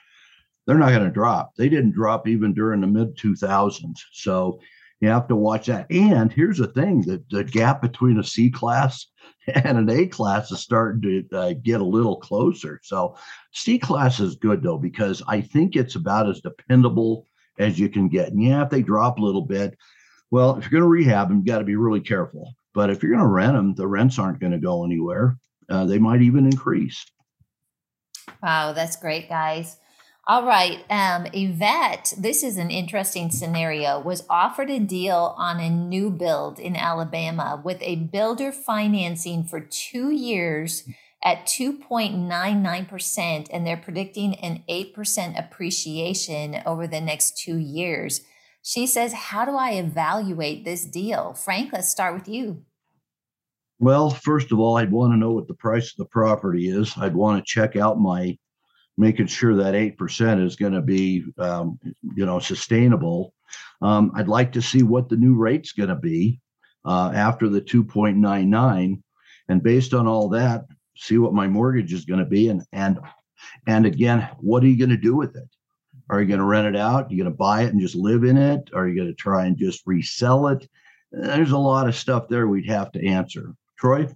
they're 0.69 0.77
not 0.77 0.91
going 0.91 1.03
to 1.03 1.09
drop. 1.09 1.55
They 1.55 1.67
didn't 1.67 1.93
drop 1.93 2.27
even 2.27 2.53
during 2.53 2.81
the 2.81 2.87
mid 2.87 3.17
2000s. 3.17 3.97
So 4.13 4.59
You 5.01 5.09
have 5.09 5.27
to 5.29 5.35
watch 5.35 5.65
that. 5.65 5.89
And 5.89 6.31
here's 6.31 6.59
the 6.59 6.67
thing: 6.67 7.01
that 7.07 7.27
the 7.31 7.43
gap 7.43 7.81
between 7.81 8.19
a 8.19 8.23
C 8.23 8.51
class 8.51 9.07
and 9.47 9.79
an 9.79 9.89
A 9.89 10.05
class 10.05 10.51
is 10.51 10.59
starting 10.59 11.01
to 11.01 11.35
uh, 11.35 11.53
get 11.63 11.81
a 11.81 11.85
little 11.85 12.17
closer. 12.17 12.79
So 12.83 13.17
C 13.51 13.79
class 13.79 14.19
is 14.19 14.35
good 14.35 14.61
though 14.61 14.77
because 14.77 15.23
I 15.27 15.41
think 15.41 15.75
it's 15.75 15.95
about 15.95 16.29
as 16.29 16.39
dependable 16.41 17.25
as 17.57 17.79
you 17.79 17.89
can 17.89 18.07
get. 18.07 18.27
And 18.27 18.43
yeah, 18.43 18.61
if 18.63 18.69
they 18.69 18.83
drop 18.83 19.17
a 19.17 19.23
little 19.23 19.41
bit, 19.41 19.75
well, 20.29 20.55
if 20.55 20.65
you're 20.65 20.79
going 20.79 20.83
to 20.83 20.87
rehab 20.87 21.29
them, 21.29 21.39
you 21.39 21.45
got 21.45 21.59
to 21.59 21.65
be 21.65 21.77
really 21.77 22.01
careful. 22.01 22.53
But 22.75 22.91
if 22.91 23.01
you're 23.01 23.11
going 23.11 23.23
to 23.23 23.27
rent 23.27 23.53
them, 23.53 23.73
the 23.73 23.87
rents 23.87 24.19
aren't 24.19 24.39
going 24.39 24.51
to 24.51 24.59
go 24.59 24.85
anywhere. 24.85 25.35
Uh, 25.67 25.85
they 25.85 25.97
might 25.97 26.21
even 26.21 26.45
increase. 26.45 27.03
Wow, 28.43 28.73
that's 28.73 28.97
great, 28.97 29.27
guys. 29.27 29.77
All 30.29 30.45
right, 30.45 30.85
um, 30.91 31.25
Yvette, 31.33 32.13
this 32.15 32.43
is 32.43 32.57
an 32.57 32.69
interesting 32.69 33.31
scenario. 33.31 33.99
Was 33.99 34.27
offered 34.29 34.69
a 34.69 34.77
deal 34.77 35.33
on 35.39 35.59
a 35.59 35.71
new 35.71 36.11
build 36.11 36.59
in 36.59 36.75
Alabama 36.75 37.59
with 37.65 37.81
a 37.81 37.95
builder 37.95 38.51
financing 38.51 39.43
for 39.43 39.59
two 39.59 40.11
years 40.11 40.87
at 41.23 41.47
2.99%, 41.47 43.47
and 43.51 43.65
they're 43.65 43.75
predicting 43.75 44.35
an 44.35 44.63
8% 44.69 45.35
appreciation 45.35 46.61
over 46.63 46.85
the 46.85 47.01
next 47.01 47.39
two 47.39 47.57
years. 47.57 48.21
She 48.61 48.85
says, 48.85 49.13
How 49.13 49.45
do 49.45 49.55
I 49.55 49.71
evaluate 49.71 50.63
this 50.63 50.85
deal? 50.85 51.33
Frank, 51.33 51.73
let's 51.73 51.89
start 51.89 52.13
with 52.13 52.27
you. 52.27 52.65
Well, 53.79 54.11
first 54.11 54.51
of 54.51 54.59
all, 54.59 54.77
I'd 54.77 54.91
want 54.91 55.11
to 55.11 55.17
know 55.17 55.31
what 55.31 55.47
the 55.47 55.55
price 55.55 55.89
of 55.89 55.97
the 55.97 56.05
property 56.05 56.69
is. 56.69 56.93
I'd 56.97 57.15
want 57.15 57.43
to 57.43 57.51
check 57.51 57.75
out 57.75 57.99
my 57.99 58.37
making 58.99 59.27
sure 59.27 59.55
that 59.55 59.73
8% 59.73 60.45
is 60.45 60.57
going 60.57 60.73
to 60.73 60.81
be, 60.81 61.23
um, 61.37 61.79
you 62.15 62.25
know, 62.25 62.39
sustainable. 62.39 63.33
Um, 63.81 64.11
I'd 64.13 64.27
like 64.27 64.51
to 64.51 64.61
see 64.61 64.83
what 64.83 65.07
the 65.07 65.15
new 65.15 65.35
rate's 65.35 65.71
going 65.71 65.89
to 65.89 65.95
be 65.95 66.41
uh, 66.85 67.11
after 67.15 67.47
the 67.47 67.61
2.99. 67.61 69.01
And 69.47 69.63
based 69.63 69.93
on 69.93 70.05
all 70.05 70.27
that, 70.29 70.65
see 70.97 71.17
what 71.17 71.33
my 71.33 71.47
mortgage 71.47 71.93
is 71.93 72.03
going 72.03 72.19
to 72.19 72.25
be. 72.25 72.49
And, 72.49 72.63
and, 72.73 72.99
and 73.67 73.85
again, 73.85 74.29
what 74.39 74.63
are 74.63 74.67
you 74.67 74.77
going 74.77 74.89
to 74.89 74.97
do 74.97 75.15
with 75.15 75.35
it? 75.35 75.47
Are 76.09 76.21
you 76.21 76.27
going 76.27 76.39
to 76.39 76.45
rent 76.45 76.67
it 76.67 76.79
out? 76.79 77.05
Are 77.05 77.09
you 77.09 77.23
going 77.23 77.31
to 77.31 77.37
buy 77.37 77.63
it 77.63 77.71
and 77.71 77.79
just 77.79 77.95
live 77.95 78.25
in 78.25 78.35
it? 78.35 78.69
Are 78.73 78.87
you 78.87 78.95
going 78.95 79.07
to 79.07 79.13
try 79.13 79.45
and 79.45 79.57
just 79.57 79.81
resell 79.85 80.47
it? 80.47 80.67
There's 81.11 81.51
a 81.51 81.57
lot 81.57 81.87
of 81.87 81.95
stuff 81.95 82.27
there 82.27 82.47
we'd 82.47 82.69
have 82.69 82.91
to 82.91 83.07
answer. 83.07 83.55
Troy? 83.77 84.07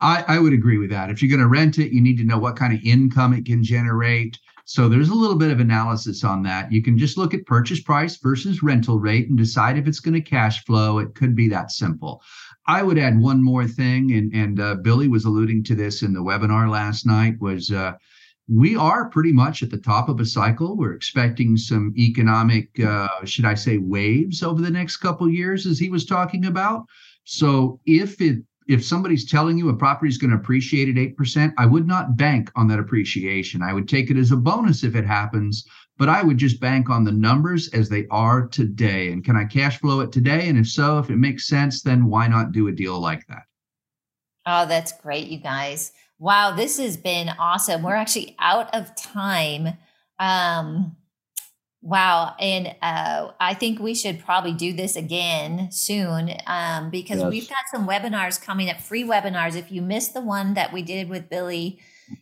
I, 0.00 0.24
I 0.26 0.38
would 0.38 0.52
agree 0.52 0.78
with 0.78 0.90
that. 0.90 1.10
If 1.10 1.22
you're 1.22 1.30
going 1.30 1.40
to 1.40 1.48
rent 1.48 1.78
it, 1.78 1.92
you 1.92 2.00
need 2.00 2.16
to 2.18 2.24
know 2.24 2.38
what 2.38 2.56
kind 2.56 2.72
of 2.72 2.80
income 2.82 3.34
it 3.34 3.44
can 3.44 3.62
generate. 3.62 4.38
So 4.64 4.88
there's 4.88 5.08
a 5.08 5.14
little 5.14 5.36
bit 5.36 5.50
of 5.50 5.60
analysis 5.60 6.22
on 6.24 6.42
that. 6.44 6.70
You 6.70 6.82
can 6.82 6.96
just 6.96 7.18
look 7.18 7.34
at 7.34 7.44
purchase 7.44 7.80
price 7.80 8.16
versus 8.16 8.62
rental 8.62 9.00
rate 9.00 9.28
and 9.28 9.36
decide 9.36 9.76
if 9.76 9.86
it's 9.86 10.00
going 10.00 10.14
to 10.14 10.20
cash 10.20 10.64
flow. 10.64 10.98
It 10.98 11.14
could 11.14 11.34
be 11.34 11.48
that 11.48 11.72
simple. 11.72 12.22
I 12.66 12.82
would 12.82 12.98
add 12.98 13.18
one 13.18 13.42
more 13.42 13.66
thing, 13.66 14.12
and 14.12 14.32
and 14.32 14.60
uh, 14.60 14.76
Billy 14.76 15.08
was 15.08 15.24
alluding 15.24 15.64
to 15.64 15.74
this 15.74 16.02
in 16.02 16.12
the 16.12 16.22
webinar 16.22 16.70
last 16.70 17.04
night. 17.04 17.40
Was 17.40 17.72
uh, 17.72 17.94
we 18.48 18.76
are 18.76 19.08
pretty 19.08 19.32
much 19.32 19.62
at 19.62 19.70
the 19.70 19.78
top 19.78 20.08
of 20.08 20.20
a 20.20 20.26
cycle. 20.26 20.76
We're 20.76 20.94
expecting 20.94 21.56
some 21.56 21.92
economic, 21.96 22.68
uh, 22.78 23.08
should 23.24 23.46
I 23.46 23.54
say, 23.54 23.78
waves 23.78 24.42
over 24.42 24.62
the 24.62 24.70
next 24.70 24.98
couple 24.98 25.28
years, 25.28 25.66
as 25.66 25.78
he 25.78 25.88
was 25.88 26.04
talking 26.04 26.46
about. 26.46 26.84
So 27.24 27.80
if 27.86 28.20
it 28.20 28.44
if 28.70 28.84
somebody's 28.84 29.28
telling 29.28 29.58
you 29.58 29.68
a 29.68 29.76
property 29.76 30.08
is 30.08 30.16
going 30.16 30.30
to 30.30 30.36
appreciate 30.36 30.88
at 30.88 31.16
8%, 31.16 31.52
I 31.58 31.66
would 31.66 31.88
not 31.88 32.16
bank 32.16 32.52
on 32.54 32.68
that 32.68 32.78
appreciation. 32.78 33.62
I 33.62 33.72
would 33.72 33.88
take 33.88 34.10
it 34.10 34.16
as 34.16 34.30
a 34.30 34.36
bonus 34.36 34.84
if 34.84 34.94
it 34.94 35.04
happens, 35.04 35.66
but 35.98 36.08
I 36.08 36.22
would 36.22 36.38
just 36.38 36.60
bank 36.60 36.88
on 36.88 37.02
the 37.02 37.10
numbers 37.10 37.68
as 37.74 37.88
they 37.88 38.06
are 38.12 38.46
today. 38.46 39.10
And 39.10 39.24
can 39.24 39.34
I 39.36 39.44
cash 39.44 39.80
flow 39.80 40.00
it 40.00 40.12
today? 40.12 40.48
And 40.48 40.56
if 40.56 40.68
so, 40.68 40.98
if 40.98 41.10
it 41.10 41.16
makes 41.16 41.48
sense, 41.48 41.82
then 41.82 42.06
why 42.06 42.28
not 42.28 42.52
do 42.52 42.68
a 42.68 42.72
deal 42.72 43.00
like 43.00 43.26
that? 43.26 43.42
Oh, 44.46 44.66
that's 44.66 44.92
great, 44.92 45.26
you 45.26 45.38
guys. 45.38 45.90
Wow, 46.20 46.52
this 46.54 46.78
has 46.78 46.96
been 46.96 47.28
awesome. 47.40 47.82
We're 47.82 47.96
actually 47.96 48.36
out 48.38 48.72
of 48.72 48.94
time. 48.94 49.76
Um, 50.20 50.96
wow. 51.82 52.34
And 52.38 52.74
uh, 52.82 53.32
I 53.40 53.54
think 53.54 53.80
we 53.80 53.94
should 53.94 54.24
probably 54.24 54.52
do 54.52 54.72
this 54.72 54.96
again 54.96 55.70
soon 55.70 56.32
um, 56.46 56.90
because 56.90 57.20
yes. 57.20 57.30
we've 57.30 57.48
got 57.48 57.64
some 57.72 57.86
webinars 57.88 58.40
coming 58.40 58.68
up, 58.68 58.80
free 58.80 59.04
webinars. 59.04 59.56
If 59.56 59.72
you 59.72 59.82
missed 59.82 60.14
the 60.14 60.20
one 60.20 60.54
that 60.54 60.72
we 60.72 60.82
did 60.82 61.08
with 61.08 61.30
Billy, 61.30 61.80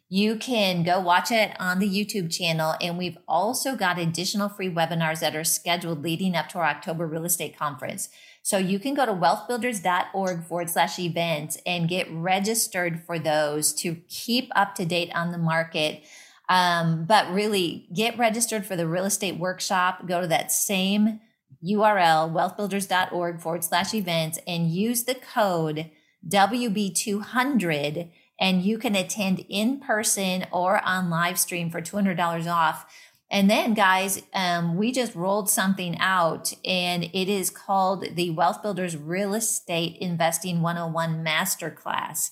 you 0.08 0.36
can 0.36 0.82
go 0.82 1.00
watch 1.00 1.30
it 1.30 1.56
on 1.58 1.78
the 1.78 1.88
YouTube 1.88 2.30
channel. 2.30 2.74
And 2.80 2.98
we've 2.98 3.18
also 3.26 3.74
got 3.74 3.98
additional 3.98 4.48
free 4.48 4.70
webinars 4.70 5.20
that 5.20 5.34
are 5.34 5.44
scheduled 5.44 6.02
leading 6.02 6.36
up 6.36 6.48
to 6.50 6.58
our 6.58 6.64
October 6.64 7.06
real 7.06 7.24
estate 7.24 7.58
conference. 7.58 8.08
So 8.42 8.56
you 8.56 8.78
can 8.78 8.94
go 8.94 9.04
to 9.04 9.12
wealthbuilders.org 9.12 10.44
forward 10.44 10.70
slash 10.70 10.98
events 10.98 11.58
and 11.66 11.88
get 11.88 12.06
registered 12.10 13.02
for 13.04 13.18
those 13.18 13.72
to 13.74 13.96
keep 14.08 14.50
up 14.54 14.74
to 14.76 14.86
date 14.86 15.10
on 15.14 15.32
the 15.32 15.38
market. 15.38 16.02
Um, 16.48 17.04
but 17.04 17.30
really 17.32 17.86
get 17.94 18.16
registered 18.16 18.64
for 18.64 18.74
the 18.74 18.88
real 18.88 19.04
estate 19.04 19.38
workshop. 19.38 20.06
Go 20.06 20.22
to 20.22 20.26
that 20.28 20.50
same 20.50 21.20
URL, 21.62 22.32
wealthbuilders.org 22.32 23.40
forward 23.40 23.64
slash 23.64 23.92
events, 23.92 24.38
and 24.46 24.70
use 24.70 25.04
the 25.04 25.14
code 25.14 25.90
WB200 26.26 28.10
and 28.40 28.62
you 28.62 28.78
can 28.78 28.94
attend 28.94 29.44
in 29.48 29.80
person 29.80 30.46
or 30.52 30.80
on 30.84 31.10
live 31.10 31.38
stream 31.38 31.70
for 31.70 31.80
$200 31.80 32.52
off. 32.52 32.86
And 33.30 33.50
then, 33.50 33.74
guys, 33.74 34.22
um, 34.32 34.76
we 34.76 34.90
just 34.90 35.14
rolled 35.14 35.50
something 35.50 35.98
out, 35.98 36.54
and 36.64 37.04
it 37.04 37.28
is 37.28 37.50
called 37.50 38.16
the 38.16 38.30
Wealth 38.30 38.62
Builders 38.62 38.96
Real 38.96 39.34
Estate 39.34 39.98
Investing 40.00 40.62
101 40.62 41.22
Masterclass. 41.22 42.30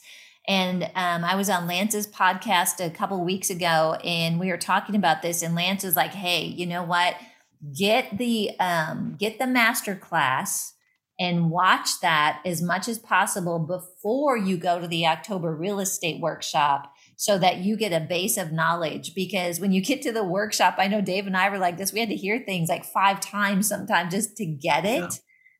And 0.49 0.85
um, 0.95 1.25
I 1.25 1.35
was 1.35 1.51
on 1.51 1.67
Lance's 1.67 2.07
podcast 2.07 2.85
a 2.85 2.91
couple 2.91 3.23
weeks 3.25 3.51
ago, 3.51 3.99
and 4.05 4.39
we 4.39 4.49
were 4.49 4.57
talking 4.57 4.95
about 4.95 5.23
this. 5.23 5.43
And 5.43 5.55
Lance 5.55 5.83
was 5.83 5.97
like, 5.97 6.13
"Hey, 6.13 6.45
you 6.45 6.67
know 6.67 6.85
what? 6.85 7.17
Get 7.77 8.17
the 8.17 8.51
um, 8.61 9.17
get 9.19 9.39
the 9.39 9.47
masterclass 9.47 10.73
and 11.19 11.51
watch 11.51 12.01
that 12.01 12.41
as 12.45 12.63
much 12.63 12.87
as 12.89 12.99
possible 12.99 13.59
before 13.59 14.37
you 14.37 14.57
go 14.57 14.81
to 14.81 14.87
the 14.87 15.07
October 15.07 15.55
real 15.55 15.81
estate 15.81 16.21
workshop." 16.21 16.93
so 17.17 17.39
that 17.39 17.59
you 17.59 17.77
get 17.77 17.93
a 17.93 18.07
base 18.07 18.37
of 18.37 18.53
knowledge. 18.53 19.15
Because 19.15 19.59
when 19.59 19.73
you 19.73 19.81
get 19.81 20.03
to 20.03 20.13
the 20.13 20.25
workshop, 20.25 20.75
I 20.79 20.87
know 20.87 21.01
Dave 21.01 21.27
and 21.27 21.37
I 21.37 21.49
were 21.49 21.59
like 21.59 21.79
this, 21.79 21.93
we 21.93 22.01
had 22.01 22.11
to 22.11 22.15
hear 22.15 22.39
things 22.39 22.69
like 22.69 22.85
five 22.85 23.21
times 23.21 23.69
sometimes 23.69 24.13
just 24.13 24.37
to 24.37 24.47
get 24.47 24.85
it. 24.85 25.01
Yeah. 25.01 25.09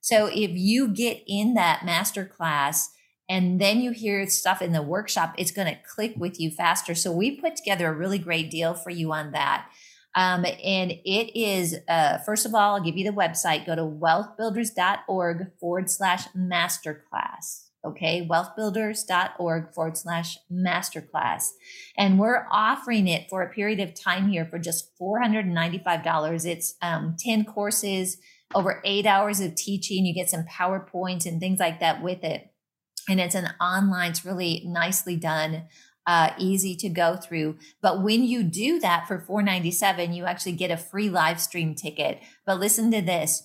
So 0.03 0.27
if 0.27 0.51
you 0.53 0.89
get 0.89 1.23
in 1.27 1.55
that 1.55 1.85
master 1.85 2.25
class, 2.25 2.91
and 3.29 3.61
then 3.61 3.81
you 3.81 3.91
hear 3.91 4.27
stuff 4.29 4.63
in 4.63 4.73
the 4.73 4.83
workshop, 4.83 5.35
it's 5.37 5.51
going 5.51 5.67
to 5.69 5.79
click 5.83 6.15
with 6.17 6.39
you 6.41 6.51
faster. 6.51 6.95
So 6.95 7.11
we 7.11 7.41
put 7.41 7.57
together 7.57 7.89
a 7.89 7.95
really 7.95 8.19
great 8.19 8.51
deal 8.51 8.75
for 8.75 8.91
you 8.91 9.13
on 9.13 9.33
that. 9.33 9.69
Um, 10.15 10.47
and 10.65 10.93
it 10.93 11.39
is, 11.39 11.77
uh, 11.89 12.19
first 12.19 12.47
of 12.47 12.55
all, 12.55 12.77
I'll 12.77 12.83
give 12.83 12.97
you 12.97 13.05
the 13.05 13.17
website. 13.17 13.67
Go 13.67 13.75
to 13.75 13.83
wealthbuilders.org 13.83 15.59
forward 15.59 15.91
slash 15.91 16.29
masterclass 16.29 17.67
okay 17.87 18.27
wealthbuilders.org 18.27 19.73
forward 19.73 19.97
slash 19.97 20.39
masterclass 20.53 21.51
and 21.97 22.19
we're 22.19 22.47
offering 22.51 23.07
it 23.07 23.29
for 23.31 23.43
a 23.43 23.51
period 23.51 23.81
of 23.81 23.95
time 23.95 24.29
here 24.29 24.45
for 24.45 24.59
just 24.59 24.91
$495 24.99 26.47
it's 26.47 26.75
um, 26.83 27.17
10 27.19 27.45
courses 27.45 28.19
over 28.55 28.81
eight 28.85 29.07
hours 29.07 29.41
of 29.41 29.55
teaching 29.55 30.05
you 30.05 30.15
get 30.15 30.31
some 30.31 30.45
powerpoints 30.45 31.27
and 31.27 31.41
things 31.41 31.61
like 31.61 31.81
that 31.81 32.03
with 32.03 32.25
it 32.25 32.51
and 33.09 33.21
it's 33.21 33.35
an 33.35 33.51
online 33.61 34.11
it's 34.11 34.25
really 34.25 34.63
nicely 34.67 35.17
done 35.17 35.65
uh, 36.07 36.31
easy 36.39 36.77
to 36.77 36.89
go 36.89 37.17
through. 37.17 37.59
But 37.83 38.01
when 38.03 38.23
you 38.23 38.45
do 38.45 38.79
that 38.79 39.09
for 39.09 39.19
497, 39.19 40.13
you 40.13 40.25
actually 40.25 40.53
get 40.53 40.71
a 40.71 40.77
free 40.77 41.11
live 41.11 41.41
stream 41.41 41.75
ticket. 41.75 42.21
But 42.47 42.61
listen 42.61 42.93
to 42.93 43.03
this 43.03 43.43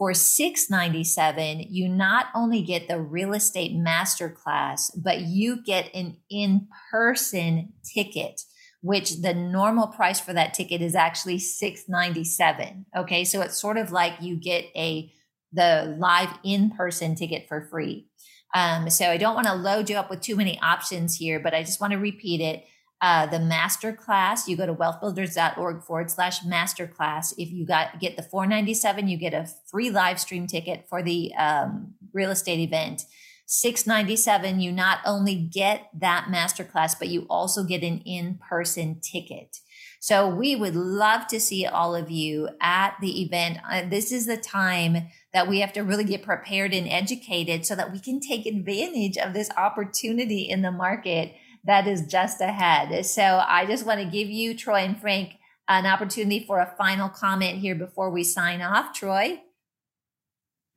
for 0.00 0.14
697 0.14 1.66
you 1.68 1.86
not 1.86 2.28
only 2.34 2.62
get 2.62 2.88
the 2.88 2.98
real 2.98 3.34
estate 3.34 3.72
masterclass 3.72 4.90
but 4.96 5.20
you 5.20 5.62
get 5.62 5.94
an 5.94 6.16
in-person 6.30 7.70
ticket 7.84 8.40
which 8.80 9.20
the 9.20 9.34
normal 9.34 9.88
price 9.88 10.18
for 10.18 10.32
that 10.32 10.54
ticket 10.54 10.80
is 10.80 10.94
actually 10.94 11.38
697 11.38 12.86
okay 12.96 13.24
so 13.24 13.42
it's 13.42 13.60
sort 13.60 13.76
of 13.76 13.92
like 13.92 14.14
you 14.22 14.36
get 14.36 14.64
a 14.74 15.12
the 15.52 15.94
live 15.98 16.30
in-person 16.44 17.14
ticket 17.14 17.46
for 17.46 17.68
free 17.70 18.06
um, 18.54 18.88
so 18.90 19.06
i 19.06 19.16
don't 19.16 19.34
want 19.34 19.46
to 19.46 19.54
load 19.54 19.88
you 19.88 19.96
up 19.96 20.10
with 20.10 20.20
too 20.20 20.36
many 20.36 20.58
options 20.60 21.16
here 21.16 21.38
but 21.40 21.54
i 21.54 21.62
just 21.62 21.80
want 21.80 21.92
to 21.92 21.98
repeat 21.98 22.40
it 22.40 22.64
uh, 23.02 23.24
the 23.26 23.38
master 23.38 23.92
class, 23.94 24.46
you 24.46 24.56
go 24.56 24.66
to 24.66 24.74
wealthbuilders.org 24.74 25.82
forward 25.82 26.10
slash 26.10 26.40
masterclass. 26.42 27.32
If 27.38 27.50
you 27.50 27.64
got 27.64 27.98
get 27.98 28.16
the 28.16 28.22
497, 28.22 29.08
you 29.08 29.16
get 29.16 29.32
a 29.32 29.48
free 29.70 29.88
live 29.88 30.20
stream 30.20 30.46
ticket 30.46 30.86
for 30.88 31.02
the 31.02 31.34
um, 31.34 31.94
real 32.12 32.30
estate 32.30 32.60
event. 32.60 33.06
697, 33.46 34.60
you 34.60 34.70
not 34.70 34.98
only 35.04 35.34
get 35.34 35.88
that 35.98 36.26
masterclass, 36.30 36.96
but 36.96 37.08
you 37.08 37.26
also 37.28 37.64
get 37.64 37.82
an 37.82 37.98
in-person 38.04 39.00
ticket. 39.00 39.56
So 40.02 40.26
we 40.26 40.56
would 40.56 40.74
love 40.74 41.26
to 41.26 41.38
see 41.38 41.66
all 41.66 41.94
of 41.94 42.10
you 42.10 42.48
at 42.60 42.96
the 43.02 43.22
event. 43.22 43.58
Uh, 43.70 43.82
this 43.88 44.10
is 44.10 44.24
the 44.24 44.38
time 44.38 45.08
that 45.34 45.46
we 45.46 45.60
have 45.60 45.74
to 45.74 45.82
really 45.82 46.04
get 46.04 46.22
prepared 46.22 46.72
and 46.72 46.88
educated 46.88 47.66
so 47.66 47.74
that 47.76 47.92
we 47.92 47.98
can 47.98 48.18
take 48.18 48.46
advantage 48.46 49.18
of 49.18 49.34
this 49.34 49.50
opportunity 49.58 50.48
in 50.48 50.62
the 50.62 50.72
market 50.72 51.34
that 51.64 51.86
is 51.86 52.06
just 52.06 52.40
ahead. 52.40 53.04
So 53.04 53.44
I 53.46 53.66
just 53.66 53.84
want 53.84 54.00
to 54.00 54.06
give 54.06 54.28
you, 54.28 54.56
Troy 54.56 54.78
and 54.78 54.98
Frank, 54.98 55.34
an 55.68 55.84
opportunity 55.84 56.44
for 56.46 56.60
a 56.60 56.74
final 56.78 57.10
comment 57.10 57.58
here 57.58 57.74
before 57.74 58.10
we 58.10 58.24
sign 58.24 58.62
off. 58.62 58.94
Troy? 58.94 59.42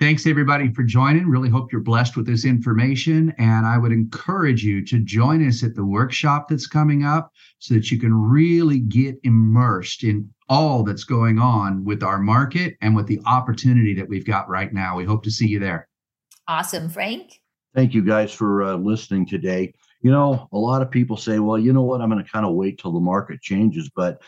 Thanks, 0.04 0.28
everybody, 0.28 0.70
for 0.74 0.84
joining. 0.84 1.30
Really 1.30 1.48
hope 1.48 1.72
you're 1.72 1.80
blessed 1.80 2.18
with 2.18 2.26
this 2.26 2.44
information. 2.44 3.34
And 3.38 3.66
I 3.66 3.78
would 3.78 3.94
encourage 3.94 4.62
you 4.62 4.86
to 4.86 5.00
join 5.00 5.48
us 5.48 5.64
at 5.64 5.76
the 5.76 5.86
workshop 5.86 6.50
that's 6.50 6.68
coming 6.68 7.06
up 7.06 7.32
so 7.60 7.74
that 7.74 7.90
you 7.90 7.98
can 7.98 8.14
really 8.14 8.80
get 8.80 9.16
immersed 9.24 10.04
in 10.04 10.30
all 10.50 10.84
that's 10.84 11.06
going 11.06 11.40
on 11.40 11.86
with 11.86 12.04
our 12.04 12.20
market 12.20 12.76
and 12.82 12.98
with 12.98 13.08
the 13.08 13.22
opportunity 13.26 13.94
that 13.94 14.10
we've 14.10 14.26
got 14.26 14.50
right 14.50 14.74
now. 14.74 14.98
We 14.98 15.06
hope 15.06 15.24
to 15.24 15.32
see 15.32 15.48
you 15.48 15.60
there. 15.60 15.88
Awesome. 16.50 16.90
Frank? 16.90 17.40
Thank 17.74 17.94
you 17.94 18.04
guys 18.04 18.34
for 18.34 18.62
uh, 18.62 18.76
listening 18.76 19.26
today. 19.26 19.74
You 20.02 20.12
know, 20.12 20.50
a 20.52 20.58
lot 20.58 20.82
of 20.82 20.92
people 20.92 21.16
say, 21.16 21.40
well, 21.40 21.58
you 21.58 21.72
know 21.72 21.84
what, 21.84 22.02
I'm 22.02 22.10
going 22.10 22.22
to 22.22 22.30
kind 22.30 22.46
of 22.46 22.56
wait 22.56 22.78
till 22.78 22.92
the 22.92 23.00
market 23.00 23.42
changes. 23.42 23.90
But 23.96 24.22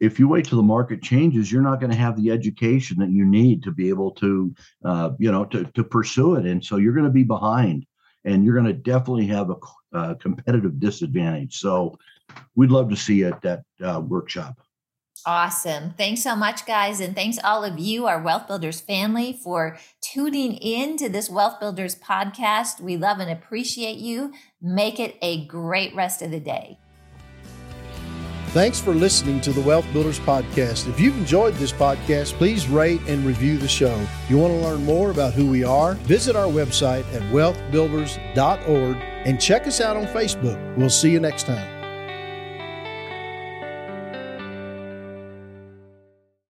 if 0.00 0.18
you 0.18 0.28
wait 0.28 0.44
till 0.44 0.58
the 0.58 0.62
market 0.64 1.02
changes, 1.02 1.50
you're 1.50 1.62
not 1.62 1.80
going 1.80 1.90
to 1.90 1.96
have 1.96 2.16
the 2.16 2.30
education 2.30 2.98
that 2.98 3.10
you 3.10 3.24
need 3.24 3.62
to 3.64 3.72
be 3.72 3.88
able 3.88 4.12
to, 4.12 4.54
uh, 4.84 5.10
you 5.18 5.30
know, 5.30 5.44
to, 5.46 5.64
to 5.64 5.84
pursue 5.84 6.36
it. 6.36 6.46
And 6.46 6.64
so 6.64 6.76
you're 6.76 6.92
going 6.92 7.04
to 7.04 7.10
be 7.10 7.24
behind 7.24 7.86
and 8.24 8.44
you're 8.44 8.54
going 8.54 8.66
to 8.66 8.72
definitely 8.72 9.26
have 9.26 9.50
a, 9.50 9.98
a, 9.98 10.14
competitive 10.16 10.78
disadvantage. 10.78 11.58
So 11.58 11.98
we'd 12.54 12.70
love 12.70 12.90
to 12.90 12.96
see 12.96 13.16
you 13.16 13.28
at 13.28 13.42
that 13.42 13.62
uh, 13.82 14.00
workshop. 14.00 14.60
Awesome. 15.26 15.94
Thanks 15.98 16.22
so 16.22 16.36
much, 16.36 16.64
guys. 16.64 17.00
And 17.00 17.14
thanks 17.14 17.38
all 17.42 17.64
of 17.64 17.78
you, 17.78 18.06
our 18.06 18.22
Wealth 18.22 18.46
Builders 18.46 18.80
family, 18.80 19.32
for 19.32 19.76
tuning 20.00 20.54
in 20.54 20.96
to 20.98 21.08
this 21.08 21.28
Wealth 21.28 21.58
Builders 21.58 21.96
podcast. 21.96 22.80
We 22.80 22.96
love 22.96 23.18
and 23.18 23.30
appreciate 23.30 23.98
you. 23.98 24.32
Make 24.62 25.00
it 25.00 25.16
a 25.20 25.44
great 25.46 25.94
rest 25.94 26.22
of 26.22 26.30
the 26.30 26.40
day. 26.40 26.78
Thanks 28.52 28.80
for 28.80 28.94
listening 28.94 29.40
to 29.42 29.52
the 29.52 29.60
Wealth 29.60 29.86
Builders 29.92 30.18
Podcast. 30.18 30.88
If 30.88 30.98
you've 30.98 31.16
enjoyed 31.18 31.54
this 31.54 31.70
podcast, 31.70 32.32
please 32.34 32.66
rate 32.66 33.00
and 33.06 33.24
review 33.24 33.58
the 33.58 33.68
show. 33.68 34.06
You 34.28 34.38
want 34.38 34.54
to 34.54 34.60
learn 34.60 34.84
more 34.84 35.10
about 35.10 35.34
who 35.34 35.46
we 35.46 35.64
are, 35.64 35.94
visit 35.94 36.34
our 36.34 36.46
website 36.46 37.04
at 37.14 37.22
wealthbuilders.org 37.30 38.96
and 38.96 39.40
check 39.40 39.66
us 39.66 39.80
out 39.82 39.96
on 39.96 40.06
Facebook. 40.06 40.76
We'll 40.76 40.88
see 40.88 41.10
you 41.10 41.20
next 41.20 41.44
time. 41.44 41.77